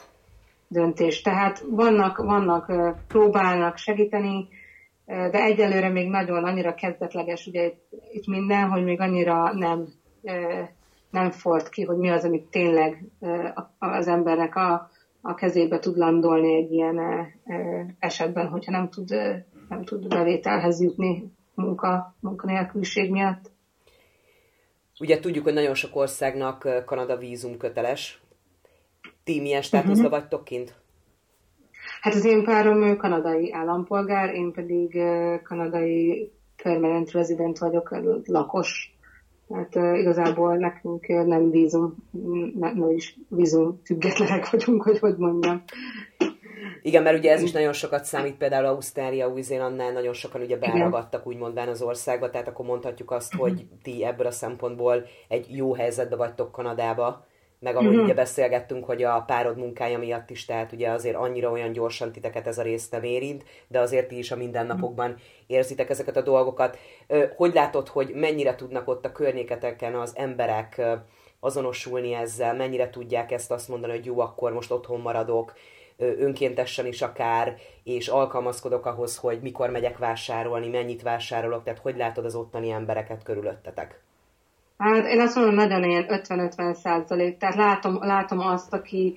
döntés. 0.68 1.22
Tehát 1.22 1.64
vannak, 1.70 2.18
vannak, 2.18 2.72
próbálnak 3.08 3.78
segíteni, 3.78 4.48
de 5.06 5.44
egyelőre 5.44 5.90
még 5.90 6.10
nagyon 6.10 6.44
annyira 6.44 6.74
kezdetleges 6.74 7.46
ugye 7.46 7.66
itt, 7.66 7.90
itt 8.12 8.28
minden, 8.28 8.70
hogy 8.70 8.84
még 8.84 9.00
annyira 9.00 9.54
nem 9.54 9.88
nem 11.14 11.32
ford 11.32 11.70
ki, 11.70 11.84
hogy 11.84 11.98
mi 11.98 12.10
az, 12.10 12.24
amit 12.24 12.50
tényleg 12.50 13.06
az 13.80 14.08
embernek 14.08 14.56
a, 14.56 14.90
a 15.22 15.34
kezébe 15.34 15.80
tud 15.80 15.98
landolni 15.98 16.56
egy 16.56 16.72
ilyen 16.72 17.00
esetben, 18.00 18.48
hogyha 18.48 18.72
nem 18.72 18.90
tud, 18.90 19.10
nem 19.70 19.84
tud 19.84 20.08
bevételhez 20.08 20.82
jutni 20.82 21.32
munka, 21.54 22.16
munkanélküliség 22.20 23.12
miatt. 23.12 23.52
Ugye 25.00 25.20
tudjuk, 25.20 25.44
hogy 25.44 25.54
nagyon 25.54 25.74
sok 25.74 25.96
országnak 25.96 26.84
Kanada 26.86 27.18
vízum 27.18 27.58
köteles. 27.58 28.22
Ti 29.24 29.42
milyen 29.42 29.62
státuszban 29.62 30.06
uh-huh. 30.06 30.20
vagytok 30.20 30.44
kint? 30.44 30.76
Hát 32.02 32.14
az 32.14 32.26
én 32.26 32.44
párom 32.44 32.98
kanadai 32.98 33.54
állampolgár, 33.54 34.34
én 34.34 34.52
pedig 34.52 35.02
kanadai 35.44 36.32
permanent 36.64 37.12
resident 37.12 37.58
vagyok, 37.58 37.96
lakos 38.26 38.93
Hát 39.50 39.76
igazából 39.76 40.56
nekünk 40.56 41.08
nem 41.08 41.50
vízum, 41.50 41.96
nem 42.60 42.90
is 42.90 43.18
vízum 43.28 43.82
függetlenek 43.86 44.50
vagyunk, 44.50 44.84
hogy 44.84 45.00
hogy 45.00 45.18
mondjam. 45.18 45.64
Igen, 46.82 47.04
mert 47.04 47.18
ugye 47.18 47.32
ez 47.32 47.42
is 47.42 47.52
nagyon 47.52 47.74
sokat 47.74 48.06
számít, 48.06 48.38
például 48.38 48.66
Ausztrália, 48.66 49.30
Új-Zélandnál 49.30 49.92
nagyon 49.92 50.14
sokan 50.14 50.42
ugye 50.42 50.58
beragadtak 50.58 51.28
úgymondván 51.28 51.68
az 51.68 51.82
országba, 51.82 52.30
tehát 52.30 52.48
akkor 52.48 52.66
mondhatjuk 52.66 53.12
azt, 53.12 53.34
hogy 53.34 53.66
ti 53.82 54.04
ebből 54.04 54.28
a 54.28 54.32
szempontból 54.32 55.06
egy 55.28 55.56
jó 55.56 55.74
helyzetbe 55.74 56.16
vagytok 56.16 56.52
Kanadába, 56.52 57.26
meg 57.64 57.76
ahogy 57.76 57.88
uh-huh. 57.88 58.04
ugye 58.04 58.14
beszélgettünk, 58.14 58.86
hogy 58.86 59.04
a 59.04 59.24
párod 59.28 59.58
munkája 59.58 59.98
miatt 59.98 60.30
is, 60.30 60.46
tehát 60.46 60.72
ugye 60.72 60.90
azért 60.90 61.16
annyira 61.16 61.52
olyan 61.52 61.72
gyorsan 61.72 62.12
titeket 62.12 62.48
ez 62.48 62.58
a 62.58 62.62
rész 62.62 62.90
nem 62.90 63.04
érint, 63.04 63.44
de 63.68 63.80
azért 63.80 64.08
ti 64.08 64.18
is 64.18 64.32
a 64.32 64.36
mindennapokban 64.36 65.16
érzitek 65.48 65.90
ezeket 65.90 66.18
a 66.18 66.22
dolgokat. 66.22 66.78
Hogy 67.36 67.54
látod, 67.54 67.88
hogy 67.88 68.12
mennyire 68.14 68.56
tudnak 68.56 68.88
ott 68.88 69.06
a 69.06 69.12
környéketeken 69.12 69.96
az 69.96 70.14
emberek 70.16 70.82
azonosulni 71.40 72.14
ezzel, 72.14 72.56
mennyire 72.56 72.90
tudják 72.90 73.32
ezt 73.32 73.52
azt 73.52 73.68
mondani, 73.68 73.94
hogy 73.94 74.06
jó, 74.06 74.20
akkor 74.20 74.54
most 74.54 74.72
otthon 74.72 75.00
maradok, 75.00 75.54
önkéntesen 75.98 76.86
is 76.86 77.02
akár, 77.02 77.56
és 77.84 78.08
alkalmazkodok 78.08 78.86
ahhoz, 78.86 79.18
hogy 79.18 79.40
mikor 79.42 79.70
megyek 79.70 79.98
vásárolni, 79.98 80.68
mennyit 80.68 81.02
vásárolok, 81.02 81.64
tehát 81.64 81.80
hogy 81.80 81.98
látod 81.98 82.26
az 82.26 82.36
ottani 82.36 82.70
embereket 82.70 83.24
körülöttetek? 83.24 84.02
Hát 84.84 85.06
én 85.06 85.20
azt 85.20 85.36
mondom, 85.36 85.56
nagyon 85.56 85.84
ilyen 85.84 86.06
50-50 86.08 86.74
százalék. 86.74 87.38
Tehát 87.38 87.56
látom, 87.56 87.98
látom 88.02 88.40
azt, 88.40 88.74
aki, 88.74 89.16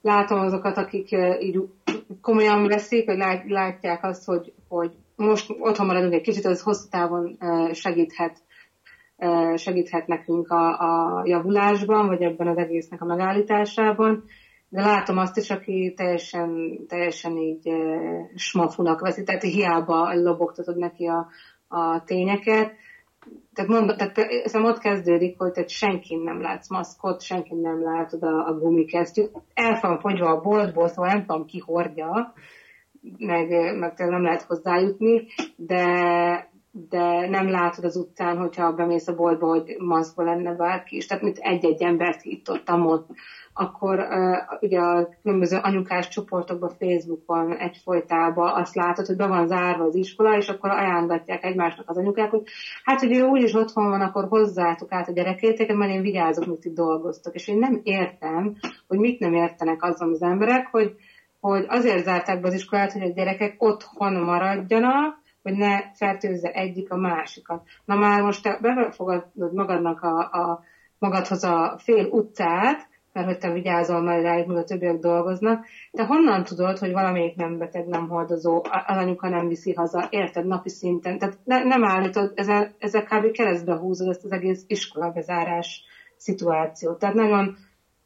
látom 0.00 0.38
azokat, 0.38 0.76
akik 0.76 1.16
így 1.40 1.68
komolyan 2.20 2.66
veszik, 2.66 3.08
hogy 3.08 3.18
látják 3.46 4.04
azt, 4.04 4.24
hogy, 4.24 4.52
hogy 4.68 4.90
most 5.16 5.54
otthon 5.58 5.86
maradunk 5.86 6.12
egy 6.12 6.20
kicsit, 6.20 6.44
az 6.44 6.62
hosszú 6.62 6.88
távon 6.88 7.38
segíthet, 7.72 8.42
segíthet 9.54 10.06
nekünk 10.06 10.50
a, 10.50 10.78
a 10.78 11.22
javulásban, 11.26 12.06
vagy 12.06 12.22
ebben 12.22 12.46
az 12.46 12.56
egésznek 12.56 13.02
a 13.02 13.06
megállításában. 13.06 14.24
De 14.68 14.80
látom 14.80 15.18
azt 15.18 15.36
is, 15.36 15.50
aki 15.50 15.92
teljesen, 15.96 16.78
teljesen 16.88 17.36
így 17.36 17.70
smafunak 18.34 19.00
veszi, 19.00 19.22
tehát 19.22 19.42
hiába 19.42 20.14
lobogtatod 20.14 20.76
neki 20.76 21.06
a, 21.06 21.26
a 21.68 22.04
tényeket 22.04 22.72
tehát, 23.54 23.70
mond, 23.70 23.96
tehát 23.96 24.14
szerintem 24.16 24.64
ott 24.64 24.78
kezdődik, 24.78 25.38
hogy 25.38 25.52
tehát 25.52 25.68
senki 25.68 26.14
nem 26.14 26.40
látsz 26.40 26.70
maszkot, 26.70 27.22
senki 27.22 27.54
nem 27.54 27.82
látod 27.82 28.22
a, 28.22 28.46
a 28.46 28.58
gumikesztyűt. 28.58 29.30
El 29.54 29.78
van 29.82 30.00
fogyva 30.00 30.30
a 30.30 30.40
boltból, 30.40 30.88
szóval 30.88 31.10
nem 31.12 31.24
tudom 31.24 31.44
ki 31.46 31.58
hordja, 31.58 32.32
meg, 33.18 33.76
meg 33.78 33.92
nem 33.96 34.22
lehet 34.22 34.42
hozzájutni, 34.42 35.26
de, 35.56 35.84
de 36.70 37.28
nem 37.28 37.48
látod 37.48 37.84
az 37.84 37.96
utcán, 37.96 38.36
hogyha 38.36 38.72
bemész 38.72 39.08
a 39.08 39.14
boltba, 39.14 39.46
hogy 39.46 39.76
maszkba 39.78 40.22
lenne 40.22 40.54
bárki 40.54 40.96
is. 40.96 41.06
Tehát 41.06 41.22
mint 41.22 41.38
egy-egy 41.38 41.82
embert 41.82 42.22
hittottam 42.22 42.86
ott 42.86 43.08
akkor 43.54 43.98
uh, 43.98 44.36
ugye 44.60 44.80
a 44.80 45.08
különböző 45.22 45.58
anyukás 45.62 46.08
csoportokban, 46.08 46.70
Facebookon 46.78 47.56
egyfolytában 47.56 48.52
azt 48.60 48.74
látod, 48.74 49.06
hogy 49.06 49.16
be 49.16 49.26
van 49.26 49.46
zárva 49.46 49.84
az 49.84 49.94
iskola, 49.94 50.36
és 50.36 50.48
akkor 50.48 50.70
ajánlatják 50.70 51.44
egymásnak 51.44 51.88
az 51.90 51.96
anyukák, 51.96 52.30
hogy 52.30 52.42
hát, 52.84 53.00
hogy 53.00 53.16
ő 53.16 53.22
úgyis 53.22 53.54
otthon 53.54 53.88
van, 53.88 54.00
akkor 54.00 54.28
hozzátok 54.28 54.92
át 54.92 55.08
a 55.08 55.12
gyerekéteket, 55.12 55.76
mert 55.76 55.92
én 55.92 56.02
vigyázok, 56.02 56.46
mit 56.46 56.64
itt 56.64 56.74
dolgoztok. 56.74 57.34
És 57.34 57.48
én 57.48 57.58
nem 57.58 57.80
értem, 57.82 58.56
hogy 58.88 58.98
mit 58.98 59.18
nem 59.18 59.34
értenek 59.34 59.82
azon 59.82 60.10
az 60.10 60.22
emberek, 60.22 60.66
hogy, 60.70 60.94
hogy 61.40 61.64
azért 61.68 62.04
zárták 62.04 62.40
be 62.40 62.48
az 62.48 62.54
iskolát, 62.54 62.92
hogy 62.92 63.02
a 63.02 63.12
gyerekek 63.12 63.54
otthon 63.58 64.12
maradjanak, 64.12 65.22
hogy 65.42 65.52
ne 65.52 65.92
fertőzze 65.92 66.50
egyik 66.50 66.90
a 66.90 66.96
másikat. 66.96 67.62
Na 67.84 67.94
már 67.94 68.22
most 68.22 68.42
te 68.42 68.58
befogadod 68.60 69.54
magadnak 69.54 70.02
a, 70.02 70.18
a 70.18 70.62
magadhoz 70.98 71.44
a 71.44 71.78
fél 71.78 72.06
utcát, 72.06 72.92
mert 73.14 73.26
hogy 73.26 73.38
te 73.38 73.52
vigyázol 73.52 74.02
majd 74.02 74.22
rájuk, 74.22 74.46
hogy 74.46 74.56
a 74.56 74.64
többiek 74.64 74.98
dolgoznak. 74.98 75.66
De 75.90 76.04
honnan 76.04 76.44
tudod, 76.44 76.78
hogy 76.78 76.92
valamelyik 76.92 77.36
nem 77.36 77.58
beteg, 77.58 77.86
nem 77.86 78.08
hordozó, 78.08 78.62
anyuka 78.86 79.28
nem 79.28 79.48
viszi 79.48 79.72
haza, 79.72 80.06
érted, 80.10 80.46
napi 80.46 80.68
szinten. 80.68 81.18
Tehát 81.18 81.38
ne, 81.44 81.64
nem 81.64 81.84
állítod, 81.84 82.32
ezzel, 82.34 82.74
ezzel 82.78 83.04
kb. 83.04 83.30
keresztbe 83.30 83.76
húzod 83.76 84.08
ezt 84.08 84.24
az 84.24 84.32
egész 84.32 84.64
iskola 84.66 85.10
bezárás 85.10 85.84
szituációt. 86.16 86.98
Tehát 86.98 87.14
nagyon 87.14 87.56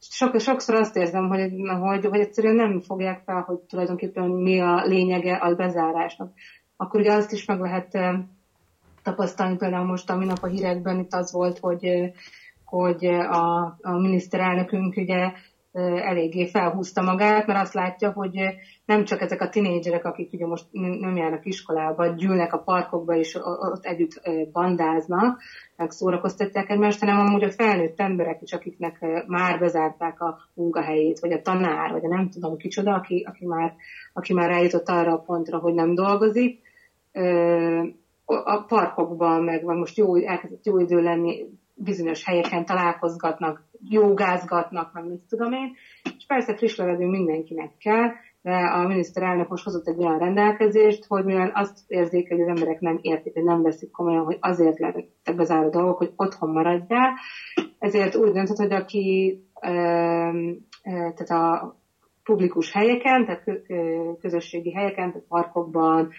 sok, 0.01 0.39
sokszor 0.39 0.75
azt 0.75 0.95
érzem, 0.95 1.27
hogy, 1.27 1.51
hogy, 1.81 2.05
hogy 2.05 2.19
egyszerűen 2.19 2.55
nem 2.55 2.79
fogják 2.79 3.21
fel, 3.25 3.41
hogy 3.41 3.57
tulajdonképpen 3.57 4.29
mi 4.29 4.59
a 4.59 4.85
lényege 4.85 5.35
a 5.35 5.55
bezárásnak. 5.55 6.33
Akkor 6.77 6.99
ugye 6.99 7.13
azt 7.13 7.31
is 7.31 7.45
meg 7.45 7.59
lehet 7.59 7.97
tapasztalni, 9.03 9.57
például 9.57 9.85
most 9.85 10.09
a 10.09 10.15
minap 10.15 10.37
a 10.41 10.47
hírekben 10.47 10.99
itt 10.99 11.13
az 11.13 11.31
volt, 11.31 11.59
hogy 11.59 12.11
hogy 12.69 13.05
a, 13.05 13.57
a 13.81 13.99
miniszterelnökünk 13.99 14.97
ugye 14.97 15.31
eléggé 16.03 16.47
felhúzta 16.47 17.01
magát, 17.01 17.47
mert 17.47 17.59
azt 17.59 17.73
látja, 17.73 18.11
hogy 18.11 18.39
nem 18.85 19.03
csak 19.03 19.21
ezek 19.21 19.41
a 19.41 19.49
tinédzserek, 19.49 20.05
akik 20.05 20.33
ugye 20.33 20.45
most 20.45 20.65
nem 20.71 21.15
járnak 21.15 21.45
iskolába, 21.45 22.07
gyűlnek 22.07 22.53
a 22.53 22.57
parkokba 22.57 23.15
és 23.15 23.35
ott 23.73 23.85
együtt 23.85 24.21
bandáznak, 24.51 25.41
meg 25.75 25.91
szórakoztatják 25.91 26.69
egymást, 26.69 26.99
hanem 26.99 27.19
amúgy 27.19 27.43
a 27.43 27.51
felnőtt 27.51 27.99
emberek 27.99 28.41
is, 28.41 28.53
akiknek 28.53 29.05
már 29.27 29.59
bezárták 29.59 30.21
a 30.21 30.37
munkahelyét, 30.53 31.19
vagy 31.19 31.31
a 31.31 31.41
tanár, 31.41 31.91
vagy 31.91 32.05
a 32.05 32.07
nem 32.07 32.29
tudom 32.29 32.57
kicsoda, 32.57 32.93
aki, 32.93 33.25
aki, 33.29 33.45
már, 33.45 33.73
aki 34.13 34.33
már 34.33 34.49
eljutott 34.49 34.89
arra 34.89 35.13
a 35.13 35.23
pontra, 35.25 35.57
hogy 35.57 35.73
nem 35.73 35.93
dolgozik, 35.93 36.67
a 38.25 38.63
parkokban, 38.67 39.43
meg 39.43 39.63
van 39.63 39.77
most 39.77 39.97
jó, 39.97 40.15
elkezdett 40.15 40.65
jó 40.65 40.79
idő 40.79 41.01
lenni, 41.01 41.45
bizonyos 41.83 42.25
helyeken 42.25 42.65
találkozgatnak, 42.65 43.63
jogázgatnak, 43.89 44.93
meg 44.93 45.07
mit 45.07 45.21
tudom 45.29 45.53
én, 45.53 45.75
és 46.17 46.25
persze 46.27 46.55
friss 46.55 46.75
levegő 46.77 47.05
mindenkinek 47.05 47.71
kell, 47.77 48.09
de 48.41 48.55
a 48.55 48.87
miniszterelnök 48.87 49.49
most 49.49 49.63
hozott 49.63 49.87
egy 49.87 49.97
olyan 49.97 50.17
rendelkezést, 50.17 51.05
hogy 51.07 51.25
mivel 51.25 51.51
azt 51.53 51.79
érzékeli, 51.87 52.41
hogy 52.41 52.49
az 52.49 52.57
emberek 52.57 52.79
nem 52.79 52.99
értik, 53.01 53.33
hogy 53.33 53.43
nem 53.43 53.61
veszik 53.61 53.91
komolyan, 53.91 54.25
hogy 54.25 54.37
azért 54.39 54.79
lettek 54.79 55.35
bezáró 55.35 55.69
dolgok, 55.69 55.97
hogy 55.97 56.13
otthon 56.15 56.49
maradjál, 56.49 57.13
ezért 57.79 58.15
úgy 58.15 58.31
döntött, 58.31 58.57
hogy 58.57 58.73
aki 58.73 59.39
e, 59.53 59.71
tehát 60.81 61.29
a 61.29 61.77
publikus 62.23 62.71
helyeken, 62.71 63.25
tehát 63.25 63.43
közösségi 64.19 64.73
helyeken, 64.73 65.11
tehát 65.11 65.27
parkokban, 65.27 66.09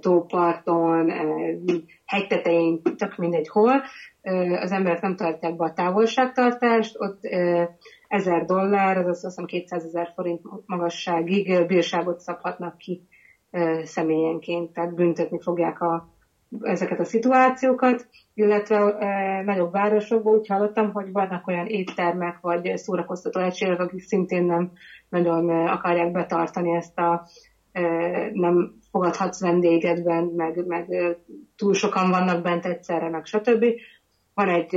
tóparton, 0.00 1.12
hegytetején, 2.06 2.80
csak 2.96 3.16
mindegy 3.16 3.48
hol, 3.48 3.82
az 4.60 4.72
emberek 4.72 5.00
nem 5.00 5.16
tartják 5.16 5.56
be 5.56 5.64
a 5.64 5.72
távolságtartást, 5.72 6.96
ott 6.98 7.20
ezer 8.08 8.44
dollár, 8.44 8.98
az 8.98 9.06
azt 9.06 9.24
hiszem 9.24 9.44
200 9.44 9.84
ezer 9.84 10.12
forint 10.14 10.40
magasságig 10.66 11.66
bírságot 11.66 12.20
szabhatnak 12.20 12.78
ki 12.78 13.02
személyenként, 13.82 14.72
tehát 14.72 14.94
büntetni 14.94 15.40
fogják 15.40 15.80
a, 15.80 16.08
ezeket 16.60 17.00
a 17.00 17.04
szituációkat, 17.04 18.06
illetve 18.34 19.42
nagyobb 19.44 19.72
városokban 19.72 20.34
úgy 20.34 20.46
hallottam, 20.46 20.92
hogy 20.92 21.12
vannak 21.12 21.46
olyan 21.46 21.66
éttermek 21.66 22.38
vagy 22.40 22.76
szórakoztató 22.76 23.40
egységek, 23.40 23.80
akik 23.80 24.00
szintén 24.00 24.44
nem 24.44 24.72
nagyon 25.08 25.66
akarják 25.66 26.12
betartani 26.12 26.76
ezt 26.76 26.98
a 26.98 27.26
nem 28.32 28.74
fogadhatsz 28.90 29.40
vendégedben, 29.40 30.24
meg, 30.24 30.66
meg 30.66 31.16
túl 31.56 31.74
sokan 31.74 32.10
vannak 32.10 32.42
bent 32.42 32.66
egyszerre, 32.66 33.08
meg 33.08 33.24
stb. 33.24 33.64
Van 34.34 34.48
egy 34.48 34.76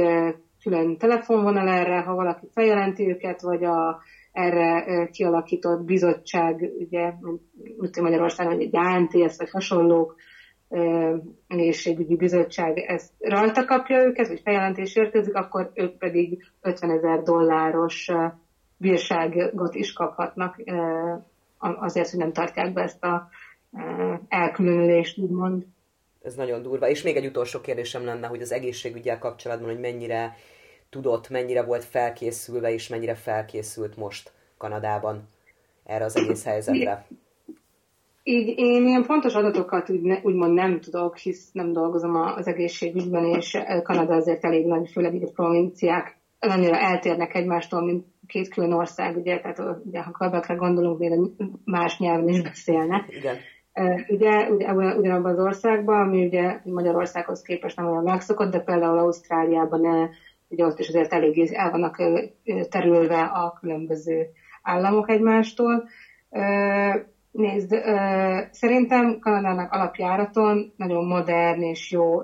külön 0.63 0.97
telefonvonal 0.97 1.67
erre, 1.67 1.99
ha 2.01 2.15
valaki 2.15 2.47
feljelenti 2.53 3.07
őket, 3.09 3.41
vagy 3.41 3.63
a 3.63 4.01
erre 4.31 5.07
kialakított 5.11 5.83
bizottság, 5.83 6.71
ugye, 6.77 7.13
mint 7.77 8.01
Magyarországon 8.01 8.59
egy 8.59 8.75
ANTS, 8.75 9.37
vagy 9.37 9.49
hasonlók, 9.49 10.15
egészségügyi 11.47 12.15
bizottság 12.15 12.77
ezt 12.77 13.11
rajta 13.19 13.65
kapja 13.65 14.03
őket, 14.03 14.27
vagy 14.27 14.41
feljelentés 14.43 14.95
érkezik, 14.95 15.35
akkor 15.35 15.71
ők 15.73 15.97
pedig 15.97 16.43
50 16.61 16.89
ezer 16.89 17.21
dolláros 17.21 18.11
bírságot 18.77 19.75
is 19.75 19.93
kaphatnak 19.93 20.55
azért, 21.61 22.09
hogy 22.09 22.19
nem 22.19 22.33
tartják 22.33 22.73
be 22.73 22.81
ezt 22.81 23.03
a 23.03 23.29
elkülönülést, 24.27 25.17
úgymond 25.17 25.65
ez 26.21 26.35
nagyon 26.35 26.61
durva. 26.61 26.89
És 26.89 27.01
még 27.01 27.15
egy 27.15 27.25
utolsó 27.25 27.61
kérdésem 27.61 28.05
lenne, 28.05 28.27
hogy 28.27 28.41
az 28.41 28.51
egészségügyel 28.51 29.19
kapcsolatban, 29.19 29.69
hogy 29.69 29.79
mennyire 29.79 30.37
tudott, 30.89 31.29
mennyire 31.29 31.63
volt 31.63 31.83
felkészülve, 31.83 32.73
és 32.73 32.87
mennyire 32.87 33.15
felkészült 33.15 33.97
most 33.97 34.31
Kanadában 34.57 35.29
erre 35.85 36.05
az 36.05 36.15
egész 36.15 36.43
helyzetre. 36.43 37.05
Így 38.23 38.53
én 38.57 38.85
ilyen 38.85 39.03
fontos 39.03 39.33
adatokat 39.33 39.89
úgy 39.89 40.01
ne, 40.01 40.19
úgymond 40.23 40.53
nem 40.53 40.79
tudok, 40.79 41.17
hisz 41.17 41.49
nem 41.51 41.73
dolgozom 41.73 42.15
az 42.15 42.47
egészségügyben, 42.47 43.25
és 43.25 43.57
Kanada 43.83 44.15
azért 44.15 44.45
elég 44.45 44.65
nagy, 44.65 44.89
főleg 44.91 45.15
így 45.15 45.23
a 45.23 45.31
provinciák 45.31 46.17
annyira 46.49 46.77
eltérnek 46.77 47.35
egymástól, 47.35 47.85
mint 47.85 48.05
két 48.27 48.53
külön 48.53 48.71
ország, 48.71 49.17
ugye, 49.17 49.39
tehát 49.39 49.77
ugye, 49.85 50.01
ha 50.01 50.11
Quebecre 50.11 50.53
gondolunk, 50.53 50.99
még 50.99 51.11
más 51.65 51.99
nyelven 51.99 52.27
is 52.27 52.41
beszélnek. 52.41 53.05
Igen. 53.07 53.35
Ugye, 54.07 54.49
ugye 54.49 54.73
ugyanabban 54.73 55.31
az 55.31 55.39
országban, 55.39 56.01
ami 56.07 56.25
ugye 56.25 56.59
Magyarországhoz 56.63 57.41
képest 57.41 57.77
nem 57.77 57.87
olyan 57.87 58.03
megszokott, 58.03 58.51
de 58.51 58.59
például 58.59 58.97
Ausztráliában 58.97 60.09
ugye 60.49 60.65
ott 60.65 60.79
is 60.79 60.87
azért 60.87 61.13
eléggé 61.13 61.49
el 61.53 61.71
vannak 61.71 62.01
terülve 62.69 63.21
a 63.21 63.57
különböző 63.59 64.27
államok 64.61 65.09
egymástól. 65.09 65.87
Nézd, 67.31 67.75
szerintem 68.51 69.19
Kanadának 69.19 69.71
alapjáraton 69.71 70.73
nagyon 70.75 71.05
modern 71.05 71.61
és 71.61 71.91
jó 71.91 72.21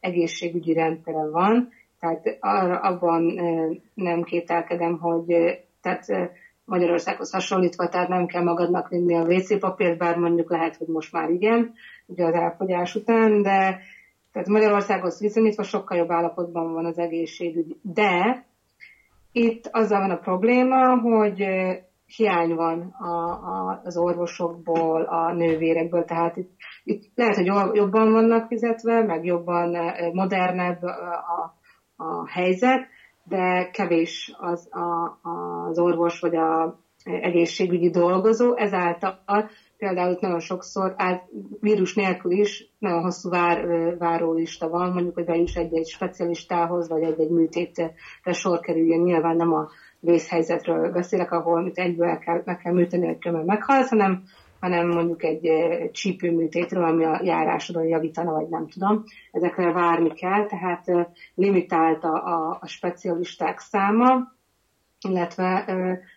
egészségügyi 0.00 0.72
rendszere 0.72 1.30
van, 1.30 1.68
tehát 2.00 2.36
arra 2.40 2.78
abban 2.78 3.22
nem 3.94 4.22
kételkedem, 4.22 4.98
hogy 4.98 5.26
tehát 5.80 6.06
Magyarországhoz 6.64 7.32
hasonlítva, 7.32 7.88
tehát 7.88 8.08
nem 8.08 8.26
kell 8.26 8.42
magadnak 8.42 8.88
vinni 8.88 9.14
a 9.14 9.24
WC 9.24 9.58
papírt, 9.58 9.98
bár 9.98 10.16
mondjuk 10.16 10.50
lehet, 10.50 10.76
hogy 10.76 10.86
most 10.86 11.12
már 11.12 11.30
igen, 11.30 11.72
ugye 12.06 12.24
az 12.24 12.34
elfogyás 12.34 12.94
után, 12.94 13.42
de 13.42 13.80
tehát 14.32 14.48
Magyarországhoz 14.48 15.20
viszonyítva 15.20 15.62
sokkal 15.62 15.96
jobb 15.96 16.10
állapotban 16.10 16.72
van 16.72 16.84
az 16.84 16.98
egészségügy. 16.98 17.76
De 17.82 18.44
itt 19.32 19.68
azzal 19.70 20.00
van 20.00 20.10
a 20.10 20.18
probléma, 20.18 21.00
hogy 21.00 21.44
hiány 22.06 22.54
van 22.54 22.94
a, 22.98 23.30
a, 23.30 23.80
az 23.84 23.96
orvosokból, 23.96 25.02
a 25.02 25.32
nővérekből, 25.32 26.04
tehát 26.04 26.36
itt, 26.36 26.50
itt 26.84 27.12
lehet, 27.14 27.36
hogy 27.36 27.76
jobban 27.76 28.12
vannak 28.12 28.46
fizetve, 28.46 29.02
meg 29.02 29.24
jobban 29.24 29.76
modernebb 30.12 30.82
a, 30.82 31.58
a 32.00 32.28
helyzet, 32.28 32.86
de 33.24 33.70
kevés 33.72 34.32
az 34.38 34.68
a, 34.70 35.18
az 35.68 35.78
orvos 35.78 36.20
vagy 36.20 36.36
a 36.36 36.78
egészségügyi 37.04 37.90
dolgozó, 37.90 38.56
ezáltal 38.56 39.50
például 39.76 40.16
nagyon 40.20 40.40
sokszor 40.40 40.94
át, 40.96 41.28
vírus 41.60 41.94
nélkül 41.94 42.30
is 42.30 42.70
nagyon 42.78 43.02
hosszú 43.02 43.30
vár, 43.30 43.66
várólista 43.98 44.68
van, 44.68 44.92
mondjuk, 44.92 45.14
hogy 45.14 45.24
bejuss 45.24 45.56
egy-egy 45.56 45.86
specialistához, 45.86 46.88
vagy 46.88 47.02
egy-egy 47.02 47.30
műtétre 47.30 47.92
sor 48.32 48.60
kerüljön. 48.60 49.00
Nyilván 49.00 49.36
nem 49.36 49.52
a 49.52 49.68
vészhelyzetről 50.00 50.90
beszélek, 50.90 51.32
ahol 51.32 51.62
mit 51.62 51.78
egyből 51.78 52.08
el 52.08 52.18
kell, 52.18 52.42
meg 52.44 52.58
kell 52.58 52.72
műteni, 52.72 53.06
hogy 53.06 53.18
kömmel 53.18 53.44
meghalsz, 53.44 53.88
hanem 53.88 54.22
hanem 54.60 54.88
mondjuk 54.88 55.22
egy 55.22 55.50
csípőműtétről, 55.92 56.84
ami 56.84 57.04
a 57.04 57.20
járásodon 57.24 57.84
javítana, 57.84 58.32
vagy 58.32 58.48
nem 58.48 58.68
tudom. 58.68 59.04
Ezekre 59.32 59.72
várni 59.72 60.12
kell, 60.12 60.46
tehát 60.46 60.84
limitált 61.34 62.04
a, 62.04 62.14
a, 62.14 62.58
a 62.60 62.66
specialisták 62.66 63.58
száma, 63.58 64.32
illetve 65.08 65.64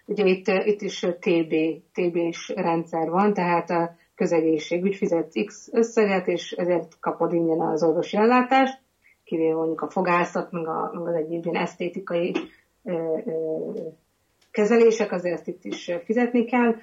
ugye 0.05 0.25
itt, 0.25 0.47
itt 0.47 0.81
is 0.81 0.99
TB, 0.99 1.53
TB-s 1.93 2.53
rendszer 2.55 3.09
van, 3.09 3.33
tehát 3.33 3.69
a 3.69 3.95
közegészségügy 4.15 4.95
fizet 4.95 5.31
X 5.45 5.69
összeget, 5.71 6.27
és 6.27 6.51
ezért 6.51 6.99
kapod 6.99 7.33
ingyen 7.33 7.61
az 7.61 7.83
orvosi 7.83 8.17
ellátást, 8.17 8.81
kivéve 9.23 9.53
mondjuk 9.53 9.81
a 9.81 9.89
fogászat, 9.89 10.51
meg, 10.51 10.67
a, 10.67 10.91
meg 10.93 11.07
az 11.07 11.15
egyéb 11.15 11.45
ilyen 11.45 11.63
esztétikai 11.63 12.33
ö, 12.83 13.17
ö, 13.25 13.31
kezelések, 14.51 15.11
azért 15.11 15.47
itt 15.47 15.63
is 15.63 15.91
fizetni 16.03 16.45
kell, 16.45 16.75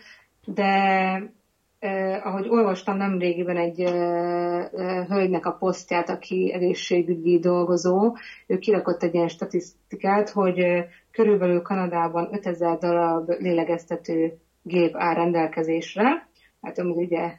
de 0.44 1.32
eh, 1.80 2.26
ahogy 2.26 2.48
olvastam 2.48 2.96
nemrégiben 2.96 3.56
egy 3.56 3.80
eh, 3.80 4.64
eh, 4.64 5.06
hölgynek 5.06 5.46
a 5.46 5.52
posztját, 5.52 6.08
aki 6.08 6.52
egészségügyi 6.52 7.38
dolgozó, 7.38 8.16
ő 8.46 8.58
kirakott 8.58 9.02
egy 9.02 9.14
ilyen 9.14 9.28
statisztikát, 9.28 10.30
hogy 10.30 10.58
eh, 10.58 10.84
körülbelül 11.10 11.62
Kanadában 11.62 12.28
5000 12.32 12.78
darab 12.78 13.30
lélegeztető 13.38 14.32
gép 14.62 14.96
áll 14.96 15.14
rendelkezésre, 15.14 16.28
hát 16.62 16.78
amit 16.78 16.96
ugye 16.96 17.32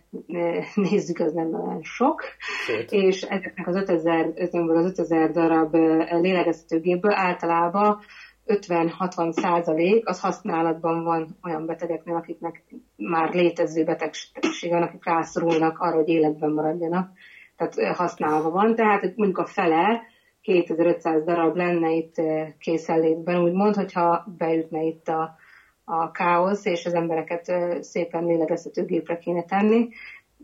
nézzük, 0.76 1.20
az 1.20 1.34
nem 1.34 1.54
olyan 1.54 1.84
sok, 1.84 2.22
Sőt. 2.66 2.92
és 2.92 3.22
ezeknek 3.22 3.68
az 3.68 3.76
5000, 3.76 4.32
az 4.36 4.86
5000 4.86 5.32
darab 5.32 5.76
lélegeztetőgépből 6.22 7.14
általában 7.14 8.00
50-60 8.46 9.32
százalék 9.32 10.08
az 10.08 10.20
használatban 10.20 11.04
van 11.04 11.38
olyan 11.44 11.66
betegeknél, 11.66 12.16
akiknek 12.16 12.64
már 12.96 13.34
létező 13.34 13.84
betegség 13.84 14.70
van, 14.70 14.82
akik 14.82 15.06
rászorulnak 15.06 15.80
arra, 15.80 15.96
hogy 15.96 16.10
életben 16.10 16.52
maradjanak. 16.52 17.12
Tehát 17.56 17.96
használva 17.96 18.50
van. 18.50 18.76
Tehát 18.76 19.02
mondjuk 19.16 19.38
a 19.38 19.46
fele 19.46 20.02
2500 20.42 21.24
darab 21.24 21.56
lenne 21.56 21.92
itt 21.92 22.16
készenlétben, 22.60 23.42
úgymond, 23.42 23.76
hogyha 23.76 24.26
beütne 24.38 24.82
itt 24.82 25.08
a, 25.08 25.36
a 25.84 26.12
káosz, 26.12 26.66
és 26.66 26.86
az 26.86 26.94
embereket 26.94 27.52
szépen 27.84 28.26
lélegeztető 28.26 28.86
gépre 28.86 29.18
kéne 29.18 29.44
tenni. 29.44 29.90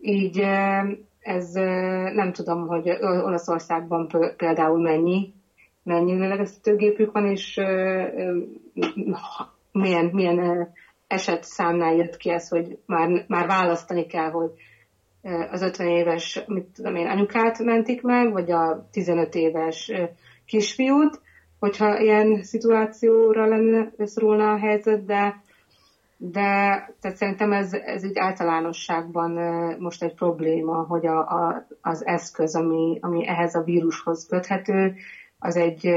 Így 0.01 0.39
ez 1.19 1.51
nem 2.13 2.31
tudom, 2.33 2.67
hogy 2.67 2.89
Olaszországban 3.01 4.07
például 4.37 4.81
mennyi 4.81 5.33
mennyi 5.87 6.13
lélegeztetőgépük 6.13 7.11
van, 7.11 7.25
és 7.25 7.55
milyen, 9.71 10.05
milyen 10.11 10.69
eset 11.07 11.43
számnál 11.43 11.95
jött 11.95 12.17
ki 12.17 12.29
ez, 12.29 12.47
hogy 12.47 12.77
már, 12.85 13.25
már 13.27 13.47
választani 13.47 14.05
kell, 14.05 14.29
hogy 14.29 14.51
az 15.51 15.61
50 15.61 15.87
éves, 15.87 16.43
mit 16.47 16.65
tudom 16.65 16.95
én, 16.95 17.07
anyukát 17.07 17.59
mentik 17.59 18.01
meg, 18.01 18.31
vagy 18.31 18.51
a 18.51 18.87
15 18.91 19.35
éves 19.35 19.91
kisfiút, 20.45 21.21
hogyha 21.59 21.99
ilyen 21.99 22.43
szituációra 22.43 23.45
lenne, 23.45 23.91
szorulna 23.97 24.51
a 24.51 24.57
helyzet, 24.57 25.05
de, 25.05 25.41
de 26.17 26.43
tehát 27.01 27.17
szerintem 27.17 27.51
ez, 27.51 27.73
ez 27.73 28.03
egy 28.03 28.17
általánosságban 28.17 29.31
most 29.79 30.03
egy 30.03 30.13
probléma, 30.13 30.75
hogy 30.75 31.05
a, 31.05 31.19
a, 31.19 31.67
az 31.81 32.05
eszköz, 32.05 32.55
ami, 32.55 32.97
ami 33.01 33.27
ehhez 33.27 33.55
a 33.55 33.63
vírushoz 33.63 34.27
köthető, 34.29 34.95
az 35.39 35.55
egy 35.55 35.89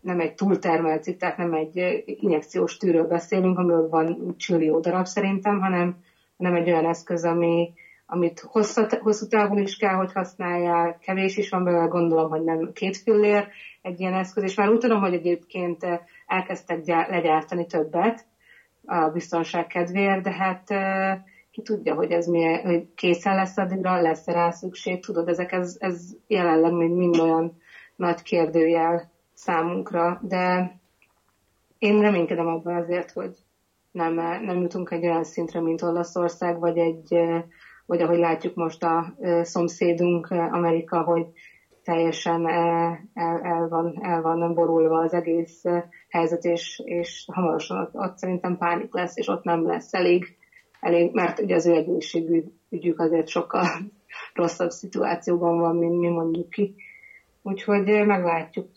nem 0.00 0.20
egy 0.20 0.34
túltermelt 0.34 1.02
cikk, 1.02 1.18
tehát 1.18 1.36
nem 1.36 1.52
egy 1.52 2.02
injekciós 2.04 2.76
tűről 2.76 3.06
beszélünk, 3.06 3.58
amiből 3.58 3.88
van 3.88 4.34
csillió 4.36 4.80
darab 4.80 5.06
szerintem, 5.06 5.60
hanem, 5.60 5.96
hanem 6.36 6.54
egy 6.54 6.70
olyan 6.70 6.86
eszköz, 6.86 7.24
ami, 7.24 7.72
amit 8.06 8.40
hosszú, 8.40 8.82
hosszú 9.00 9.26
távon 9.26 9.58
is 9.58 9.76
kell, 9.76 9.94
hogy 9.94 10.12
használják, 10.12 10.98
kevés 10.98 11.36
is 11.36 11.50
van 11.50 11.64
belőle, 11.64 11.86
gondolom, 11.86 12.30
hogy 12.30 12.42
nem 12.42 12.72
két 12.72 12.96
fillér 12.96 13.48
egy 13.82 14.00
ilyen 14.00 14.14
eszköz, 14.14 14.42
és 14.42 14.54
már 14.54 14.68
úgy 14.68 14.78
tudom, 14.78 15.00
hogy 15.00 15.14
egyébként 15.14 15.86
elkezdtek 16.26 16.86
legyártani 16.86 17.66
többet 17.66 18.26
a 18.84 19.08
biztonság 19.08 19.66
kedvéért, 19.66 20.22
de 20.22 20.32
hát 20.32 20.64
ki 21.50 21.62
tudja, 21.62 21.94
hogy 21.94 22.10
ez 22.10 22.26
milyen, 22.26 22.60
hogy 22.60 22.94
készen 22.94 23.34
lesz 23.34 23.58
addigra, 23.58 24.00
lesz 24.00 24.26
rá 24.26 24.50
szükség, 24.50 25.04
tudod, 25.04 25.28
ezek 25.28 25.52
ez, 25.52 25.76
ez 25.78 26.16
jelenleg 26.26 26.72
még 26.72 26.90
mind 26.90 27.18
olyan 27.18 27.59
nagy 28.00 28.22
kérdőjel 28.22 29.10
számunkra, 29.34 30.18
de 30.22 30.74
én 31.78 32.00
reménykedem 32.00 32.46
abban 32.46 32.74
azért, 32.74 33.10
hogy 33.10 33.36
nem, 33.90 34.14
nem 34.44 34.60
jutunk 34.60 34.90
egy 34.90 35.04
olyan 35.04 35.24
szintre, 35.24 35.60
mint 35.60 35.82
Olaszország, 35.82 36.58
vagy 36.58 36.78
egy, 36.78 37.16
vagy 37.86 38.00
ahogy 38.00 38.18
látjuk 38.18 38.54
most 38.54 38.82
a 38.82 39.14
szomszédunk 39.42 40.30
Amerika, 40.30 41.02
hogy 41.02 41.26
teljesen 41.84 42.48
el, 42.48 43.00
el, 43.42 43.68
van, 43.68 43.98
el 44.02 44.22
van 44.22 44.54
borulva 44.54 44.98
az 44.98 45.12
egész 45.12 45.62
helyzet, 46.08 46.44
és, 46.44 46.82
és 46.84 47.28
hamarosan 47.32 47.78
ott, 47.78 47.94
ott 47.94 48.16
szerintem 48.16 48.56
pánik 48.56 48.94
lesz, 48.94 49.16
és 49.16 49.28
ott 49.28 49.42
nem 49.42 49.66
lesz 49.66 49.94
elég, 49.94 50.36
elég 50.80 51.12
mert 51.12 51.38
ugye 51.38 51.54
az 51.54 51.66
ő 51.66 51.74
egészségügyük 51.74 52.98
azért 52.98 53.28
sokkal 53.28 53.66
rosszabb 54.34 54.70
szituációban 54.70 55.58
van, 55.58 55.76
mint 55.76 56.00
mi 56.00 56.08
mondjuk 56.08 56.50
ki. 56.50 56.74
Úgyhogy 57.42 58.06
meglátjuk. 58.06 58.68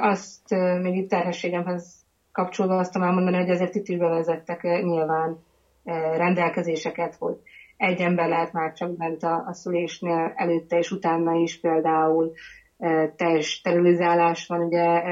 Azt 0.00 0.50
még 0.80 0.96
itt 0.96 1.08
terhességemhez 1.08 2.04
kapcsolva 2.32 2.76
azt 2.76 2.92
tudom 2.92 3.08
elmondani, 3.08 3.36
hogy 3.36 3.50
azért 3.50 3.74
itt 3.74 3.88
is 3.88 3.96
bevezettek 3.96 4.62
nyilván 4.62 5.38
rendelkezéseket, 6.16 7.14
hogy 7.14 7.36
egy 7.76 8.00
ember 8.00 8.28
lehet 8.28 8.52
már 8.52 8.72
csak 8.72 8.96
bent 8.96 9.22
a, 9.22 9.44
a 9.46 9.52
szülésnél 9.52 10.32
előtte 10.34 10.78
és 10.78 10.90
utána 10.90 11.34
is 11.34 11.60
például 11.60 12.32
teljes 13.16 13.46
sterilizálás 13.46 14.46
van, 14.46 14.60
ugye 14.60 15.02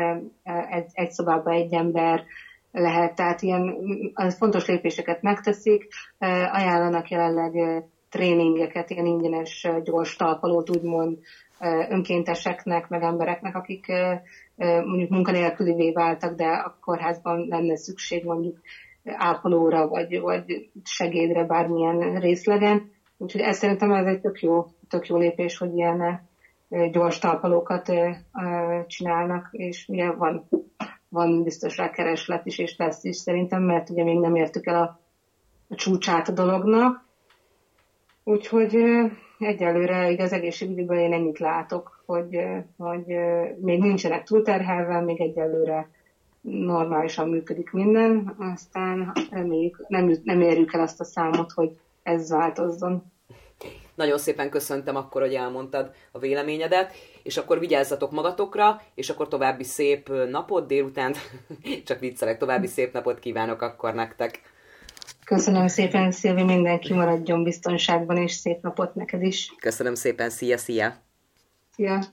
egy, 0.69 0.91
egy 0.93 1.11
szobában 1.11 1.53
egy 1.53 1.75
ember 1.75 2.25
lehet, 2.73 3.15
tehát 3.15 3.43
ilyen 3.43 3.75
az 4.15 4.37
fontos 4.37 4.67
lépéseket 4.67 5.23
megteszik, 5.23 5.89
ajánlanak 6.53 7.09
jelenleg 7.09 7.83
tréningeket, 8.11 8.91
ilyen 8.91 9.07
ingyenes 9.07 9.69
gyors 9.85 10.17
talpalót 10.17 10.71
úgymond 10.71 11.19
önkénteseknek, 11.89 12.89
meg 12.89 13.03
embereknek, 13.03 13.55
akik 13.55 13.87
mondjuk 14.85 15.11
munkanélkülivé 15.11 15.93
váltak, 15.93 16.37
de 16.37 16.47
a 16.47 16.77
kórházban 16.81 17.47
lenne 17.49 17.77
szükség 17.77 18.25
mondjuk 18.25 18.59
ápolóra, 19.05 19.89
vagy, 19.89 20.21
vagy 20.21 20.71
segédre 20.85 21.45
bármilyen 21.45 22.21
részlegen. 22.21 22.91
Úgyhogy 23.17 23.41
ez 23.41 23.57
szerintem 23.57 23.93
ez 23.93 24.07
egy 24.07 24.21
tök 24.21 24.41
jó, 24.41 24.67
tök 24.89 25.07
jó 25.07 25.17
lépés, 25.17 25.59
hogy 25.59 25.75
ilyen 25.75 26.29
gyors 26.91 27.19
talpalókat 27.19 27.93
csinálnak, 28.87 29.49
és 29.53 29.89
ugye 29.89 30.13
van, 30.13 30.49
van 31.09 31.43
biztos 31.43 31.77
rá 31.77 31.91
kereslet 31.91 32.47
is, 32.47 32.59
és 32.59 32.77
lesz 32.77 33.05
is 33.05 33.17
szerintem, 33.17 33.63
mert 33.63 33.91
ugye 33.91 34.05
még 34.05 34.19
nem 34.19 34.35
értük 34.35 34.67
el 34.67 34.83
a, 34.83 35.01
a 35.69 35.75
csúcsát 35.75 36.29
a 36.29 36.33
dolognak. 36.33 37.09
Úgyhogy 38.31 38.77
egyelőre 39.39 40.11
így 40.11 40.21
az 40.21 40.33
egészségügyben 40.33 40.99
én 40.99 41.13
ennyit 41.13 41.39
látok, 41.39 42.03
hogy, 42.07 42.39
hogy 42.77 43.05
még 43.61 43.81
nincsenek 43.81 44.25
túlterhelve, 44.25 45.01
még 45.01 45.21
egyelőre 45.21 45.89
normálisan 46.41 47.29
működik 47.29 47.71
minden, 47.71 48.35
aztán 48.39 49.13
reméljük, 49.31 49.85
nem, 49.89 50.13
nem 50.25 50.41
érjük 50.41 50.73
el 50.73 50.81
azt 50.81 51.01
a 51.01 51.05
számot, 51.05 51.53
hogy 51.53 51.71
ez 52.03 52.31
változzon. 52.31 53.03
Nagyon 53.95 54.19
szépen 54.19 54.51
köszöntem 54.51 54.97
akkor, 54.97 55.23
hogy 55.23 55.35
elmondtad 55.35 55.91
a 56.13 56.19
véleményedet, 56.19 56.93
és 57.23 57.37
akkor 57.37 57.59
vigyázzatok 57.59 58.11
magatokra, 58.11 58.81
és 58.95 59.11
akkor 59.11 59.29
további 59.29 59.65
szép 59.65 60.13
napot, 60.31 60.67
délután, 60.67 61.15
csak 61.87 61.99
viccelek, 61.99 62.39
további 62.39 62.67
szép 62.67 62.93
napot 62.93 63.19
kívánok 63.19 63.63
akkor 63.63 63.95
nektek. 63.95 64.41
Köszönöm 65.31 65.69
szépen, 65.69 66.13
Szilvi, 66.13 66.43
mindenki 66.43 66.93
maradjon 66.93 67.43
biztonságban, 67.43 68.17
és 68.17 68.33
szép 68.33 68.63
napot 68.63 68.95
neked 68.95 69.23
is. 69.23 69.55
Köszönöm 69.61 69.95
szépen, 69.95 70.31
szia, 70.31 70.59
szia! 70.59 70.95
Szia! 71.75 72.05